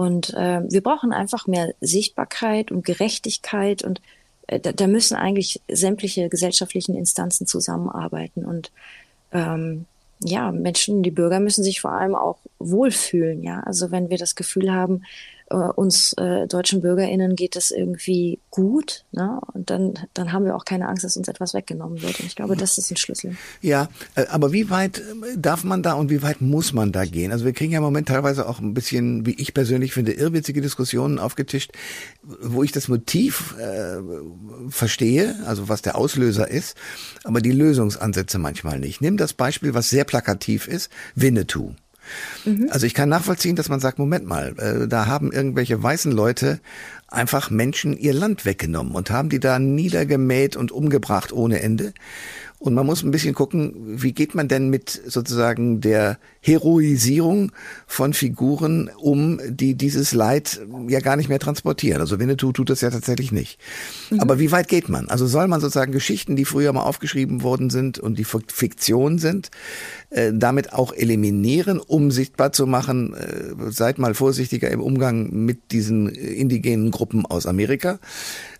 Und 0.01 0.33
äh, 0.33 0.61
wir 0.67 0.81
brauchen 0.81 1.13
einfach 1.13 1.45
mehr 1.45 1.75
Sichtbarkeit 1.79 2.71
und 2.71 2.83
Gerechtigkeit 2.83 3.83
und 3.83 4.01
äh, 4.47 4.59
da, 4.59 4.71
da 4.71 4.87
müssen 4.87 5.15
eigentlich 5.15 5.61
sämtliche 5.71 6.27
gesellschaftlichen 6.27 6.95
Instanzen 6.95 7.45
zusammenarbeiten 7.45 8.43
und 8.43 8.71
ähm, 9.31 9.85
ja, 10.23 10.51
Menschen, 10.51 11.03
die 11.03 11.11
Bürger 11.11 11.39
müssen 11.39 11.63
sich 11.63 11.81
vor 11.81 11.91
allem 11.91 12.15
auch 12.15 12.39
wohlfühlen, 12.57 13.43
ja. 13.43 13.59
Also 13.59 13.91
wenn 13.91 14.09
wir 14.09 14.17
das 14.17 14.33
Gefühl 14.33 14.71
haben, 14.71 15.03
äh, 15.51 15.71
uns 15.75 16.13
äh, 16.13 16.47
deutschen 16.47 16.81
BürgerInnen 16.81 17.35
geht 17.35 17.55
es 17.55 17.71
irgendwie 17.71 18.39
gut, 18.49 19.05
ne? 19.11 19.39
Und 19.53 19.69
dann, 19.69 19.93
dann 20.13 20.31
haben 20.31 20.45
wir 20.45 20.55
auch 20.55 20.65
keine 20.65 20.87
Angst, 20.87 21.03
dass 21.03 21.17
uns 21.17 21.27
etwas 21.27 21.53
weggenommen 21.53 22.01
wird. 22.01 22.19
Und 22.19 22.25
ich 22.25 22.35
glaube, 22.35 22.55
das 22.55 22.77
ist 22.77 22.91
ein 22.91 22.97
Schlüssel. 22.97 23.35
Ja, 23.61 23.89
äh, 24.15 24.25
aber 24.27 24.51
wie 24.51 24.69
weit 24.69 24.99
äh, 24.99 25.37
darf 25.37 25.63
man 25.63 25.83
da 25.83 25.93
und 25.93 26.09
wie 26.09 26.21
weit 26.21 26.41
muss 26.41 26.73
man 26.73 26.91
da 26.91 27.05
gehen? 27.05 27.31
Also 27.31 27.45
wir 27.45 27.53
kriegen 27.53 27.73
ja 27.73 27.79
im 27.79 27.83
Moment 27.83 28.07
teilweise 28.07 28.47
auch 28.47 28.59
ein 28.59 28.73
bisschen, 28.73 29.25
wie 29.25 29.33
ich 29.33 29.53
persönlich 29.53 29.93
finde, 29.93 30.13
irrwitzige 30.13 30.61
Diskussionen 30.61 31.19
aufgetischt, 31.19 31.71
wo 32.23 32.63
ich 32.63 32.71
das 32.71 32.87
Motiv 32.87 33.55
äh, 33.59 33.97
verstehe, 34.69 35.35
also 35.45 35.69
was 35.69 35.81
der 35.81 35.97
Auslöser 35.97 36.49
ist, 36.49 36.77
aber 37.23 37.41
die 37.41 37.51
Lösungsansätze 37.51 38.37
manchmal 38.37 38.79
nicht. 38.79 39.01
Nimm 39.01 39.17
das 39.17 39.33
Beispiel, 39.33 39.73
was 39.73 39.89
sehr 39.89 40.05
plakativ 40.05 40.67
ist, 40.67 40.89
Winnetou. 41.15 41.73
Mhm. 42.45 42.67
Also 42.69 42.85
ich 42.85 42.93
kann 42.93 43.09
nachvollziehen, 43.09 43.55
dass 43.55 43.69
man 43.69 43.79
sagt, 43.79 43.99
Moment 43.99 44.25
mal, 44.25 44.55
äh, 44.57 44.87
da 44.87 45.07
haben 45.07 45.31
irgendwelche 45.31 45.81
weißen 45.81 46.11
Leute 46.11 46.59
einfach 47.07 47.49
Menschen 47.49 47.97
ihr 47.97 48.13
Land 48.13 48.45
weggenommen 48.45 48.93
und 48.93 49.11
haben 49.11 49.29
die 49.29 49.39
da 49.39 49.59
niedergemäht 49.59 50.55
und 50.55 50.71
umgebracht 50.71 51.33
ohne 51.33 51.61
Ende. 51.61 51.93
Und 52.61 52.75
man 52.75 52.85
muss 52.85 53.01
ein 53.01 53.09
bisschen 53.09 53.33
gucken, 53.33 53.73
wie 53.75 54.11
geht 54.11 54.35
man 54.35 54.47
denn 54.47 54.69
mit 54.69 55.01
sozusagen 55.07 55.81
der 55.81 56.19
Heroisierung 56.41 57.53
von 57.87 58.13
Figuren 58.13 58.87
um, 58.99 59.39
die 59.47 59.73
dieses 59.73 60.13
Leid 60.13 60.61
ja 60.87 60.99
gar 60.99 61.15
nicht 61.15 61.27
mehr 61.27 61.39
transportieren. 61.39 62.01
Also 62.01 62.19
Winnetou 62.19 62.51
tut 62.51 62.69
das 62.69 62.81
ja 62.81 62.91
tatsächlich 62.91 63.31
nicht. 63.31 63.59
Mhm. 64.11 64.19
Aber 64.19 64.37
wie 64.37 64.51
weit 64.51 64.67
geht 64.67 64.89
man? 64.89 65.09
Also 65.09 65.25
soll 65.25 65.47
man 65.47 65.59
sozusagen 65.59 65.91
Geschichten, 65.91 66.35
die 66.35 66.45
früher 66.45 66.71
mal 66.71 66.83
aufgeschrieben 66.83 67.41
worden 67.41 67.71
sind 67.71 67.97
und 67.97 68.19
die 68.19 68.25
Fiktion 68.25 69.17
sind, 69.17 69.49
äh, 70.11 70.33
damit 70.33 70.73
auch 70.73 70.91
eliminieren, 70.93 71.79
um 71.79 72.11
sichtbar 72.11 72.51
zu 72.51 72.67
machen, 72.67 73.13
äh, 73.13 73.71
seid 73.71 73.97
mal 73.97 74.13
vorsichtiger 74.13 74.69
im 74.69 74.81
Umgang 74.81 75.29
mit 75.31 75.71
diesen 75.71 76.09
indigenen 76.09 76.91
Gruppen 76.91 77.25
aus 77.25 77.45
Amerika. 77.45 77.97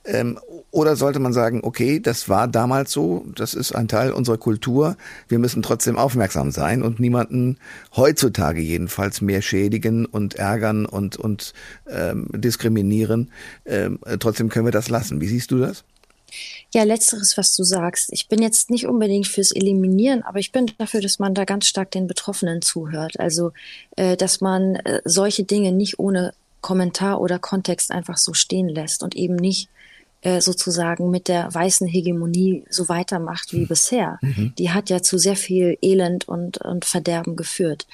Ähm, 0.06 0.40
oder 0.72 0.96
sollte 0.96 1.20
man 1.20 1.34
sagen, 1.34 1.60
okay, 1.64 2.00
das 2.00 2.30
war 2.30 2.48
damals 2.48 2.94
so, 2.94 3.26
das 3.36 3.54
ist 3.54 3.76
ein 3.76 3.90
Teil 3.90 4.14
unserer 4.14 4.38
Kultur, 4.38 4.96
wir 5.28 5.40
müssen 5.40 5.62
trotzdem 5.62 5.98
aufmerksam 5.98 6.52
sein 6.52 6.82
und 6.82 7.02
niemanden 7.02 7.58
heutzutage 7.98 8.62
jedenfalls 8.62 9.20
mehr 9.20 9.42
schädigen 9.42 10.06
und 10.06 10.36
ärgern 10.36 10.86
und, 10.86 11.18
und 11.18 11.54
ähm, 11.90 12.28
diskriminieren. 12.34 13.30
Ähm, 13.66 14.00
trotzdem 14.20 14.48
können 14.48 14.66
wir 14.66 14.72
das 14.72 14.88
lassen. 14.88 15.20
Wie 15.20 15.28
siehst 15.28 15.52
du 15.52 15.60
das? 15.60 15.84
Ja, 16.74 16.84
letzteres, 16.84 17.38
was 17.38 17.56
du 17.56 17.64
sagst. 17.64 18.12
Ich 18.12 18.28
bin 18.28 18.42
jetzt 18.42 18.70
nicht 18.70 18.88
unbedingt 18.88 19.28
fürs 19.28 19.52
Eliminieren, 19.52 20.24
aber 20.24 20.40
ich 20.40 20.52
bin 20.52 20.72
dafür, 20.78 21.02
dass 21.02 21.20
man 21.20 21.34
da 21.34 21.46
ganz 21.46 21.66
stark 21.66 21.92
den 21.92 22.08
Betroffenen 22.08 22.62
zuhört. 22.62 23.20
Also, 23.20 23.52
äh, 23.96 24.18
dass 24.18 24.42
man 24.42 24.76
äh, 24.76 25.02
solche 25.06 25.44
Dinge 25.44 25.72
nicht 25.72 26.00
ohne 26.00 26.34
Kommentar 26.62 27.20
oder 27.20 27.40
Kontext 27.40 27.92
einfach 27.92 28.18
so 28.18 28.34
stehen 28.34 28.70
lässt 28.70 29.04
und 29.04 29.16
eben 29.16 29.36
nicht 29.36 29.70
äh, 30.22 30.40
sozusagen 30.40 31.10
mit 31.10 31.28
der 31.28 31.52
weißen 31.54 31.88
Hegemonie 31.88 32.64
so 32.70 32.88
weitermacht 32.90 33.54
wie 33.54 33.62
mhm. 33.62 33.68
bisher. 33.68 34.20
Mhm. 34.22 34.54
Die 34.58 34.70
hat 34.70 34.90
ja 34.90 35.02
zu 35.02 35.18
sehr 35.18 35.36
viel 35.36 35.78
Elend 35.82 36.28
und, 36.28 36.60
und 36.60 36.86
Verderben 36.86 37.36
geführt. 37.36 37.88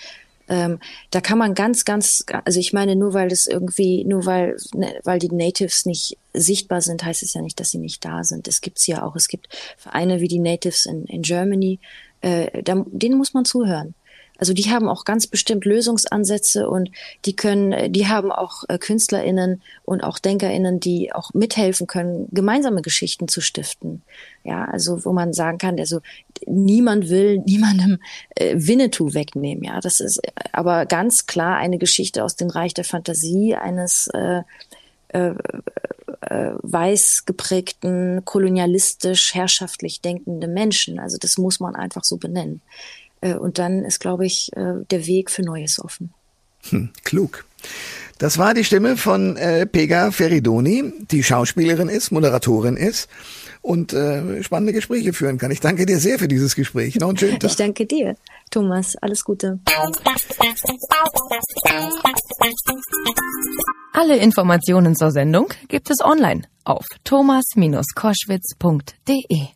Ähm, 0.50 0.80
da 1.12 1.22
kann 1.22 1.38
man 1.38 1.54
ganz, 1.54 1.86
ganz, 1.86 2.24
also 2.46 2.60
ich 2.60 2.74
meine, 2.74 2.96
nur 2.96 3.14
weil 3.14 3.32
es 3.32 3.48
irgendwie, 3.48 4.06
nur 4.06 4.26
weil, 4.26 4.58
ne, 4.74 5.00
weil 5.04 5.20
die 5.20 5.32
Natives 5.32 5.86
nicht 5.86 6.18
sichtbar 6.34 6.82
sind, 6.82 7.04
heißt 7.04 7.24
es 7.24 7.34
ja 7.34 7.42
nicht, 7.42 7.60
dass 7.60 7.72
sie 7.72 7.80
nicht 7.80 8.04
da 8.06 8.24
sind. 8.24 8.48
Es 8.48 8.62
gibt 8.62 8.80
sie 8.80 8.92
ja 8.92 9.04
auch. 9.04 9.16
Es 9.16 9.28
gibt 9.28 9.50
Vereine 9.78 10.22
wie 10.22 10.28
die 10.28 10.40
Natives 10.40 10.86
in, 10.86 11.06
in 11.06 11.22
Germany, 11.22 11.80
äh, 12.22 12.64
da, 12.64 12.84
denen 12.88 13.18
muss 13.18 13.34
man 13.34 13.46
zuhören. 13.46 13.94
Also 14.38 14.54
die 14.54 14.70
haben 14.70 14.88
auch 14.88 15.06
ganz 15.06 15.28
bestimmt 15.28 15.66
Lösungsansätze 15.66 16.70
und 16.70 16.92
die 17.26 17.36
können, 17.36 17.92
die 17.92 18.08
haben 18.08 18.32
auch 18.32 18.64
äh, 18.68 18.78
KünstlerInnen 18.78 19.62
und 19.84 20.04
auch 20.04 20.20
DenkerInnen, 20.20 20.80
die 20.80 21.14
auch 21.14 21.34
mithelfen 21.34 21.88
können, 21.88 22.28
gemeinsame 22.32 22.82
Geschichten 22.82 23.28
zu 23.28 23.42
stiften. 23.42 24.04
Ja, 24.44 24.66
also 24.66 25.04
wo 25.06 25.14
man 25.14 25.34
sagen 25.34 25.58
kann, 25.58 25.80
also 25.80 26.02
niemand 26.46 27.10
will 27.10 27.40
niemandem 27.40 28.00
äh, 28.36 28.56
Winnetou 28.56 29.14
wegnehmen. 29.14 29.64
Ja, 29.64 29.80
das 29.80 30.00
ist 30.00 30.22
aber 30.52 30.86
ganz 30.86 31.26
klar 31.26 31.58
eine 31.58 31.78
Geschichte 31.78 32.24
aus 32.24 32.36
dem 32.36 32.50
Reich 32.50 32.74
der 32.74 32.86
Fantasie 32.86 33.56
eines 33.56 34.08
äh, 34.14 34.44
äh, 35.10 35.34
äh, 36.22 36.54
weiß 36.62 37.26
geprägten, 37.26 38.24
kolonialistisch, 38.26 39.34
herrschaftlich 39.34 40.02
denkenden 40.02 40.54
Menschen. 40.54 41.00
Also 41.00 41.18
das 41.18 41.38
muss 41.38 41.60
man 41.60 41.76
einfach 41.76 42.04
so 42.04 42.18
benennen. 42.18 42.62
Äh, 43.22 43.36
und 43.36 43.60
dann 43.60 43.84
ist, 43.84 44.00
glaube 44.00 44.26
ich, 44.26 44.50
äh, 44.56 44.86
der 44.90 45.06
Weg 45.06 45.32
für 45.32 45.42
Neues 45.42 45.84
offen. 45.84 46.14
Hm, 46.70 46.90
klug. 47.04 47.46
Das 48.18 48.38
war 48.38 48.54
die 48.54 48.64
Stimme 48.64 48.96
von 48.98 49.36
äh, 49.38 49.66
Pega 49.66 50.12
Feridoni, 50.12 50.94
die 51.12 51.24
Schauspielerin 51.24 51.90
ist, 51.90 52.12
Moderatorin 52.12 52.76
ist 52.76 53.10
und 53.62 53.94
äh, 53.94 54.44
spannende 54.44 54.74
Gespräche 54.74 55.14
führen 55.14 55.38
kann. 55.38 55.52
Ich 55.52 55.60
danke 55.60 55.86
dir 55.86 56.00
sehr 56.00 56.18
für 56.18 56.28
dieses 56.28 56.56
Gespräch. 56.56 56.96
Noch 56.96 57.10
einen 57.10 57.18
schönen 57.18 57.40
Tag. 57.40 57.52
Ich 57.52 57.58
danke 57.58 57.86
dir, 57.86 58.16
Thomas. 58.50 58.96
Alles 59.02 59.24
Gute. 59.24 59.60
Alle 63.94 64.18
Informationen 64.18 64.96
zur 64.96 65.12
Sendung 65.12 65.54
gibt 65.68 65.92
es 65.92 66.02
online 66.02 66.42
auf 66.64 66.86
thomas-koschwitz.de. 67.04 69.48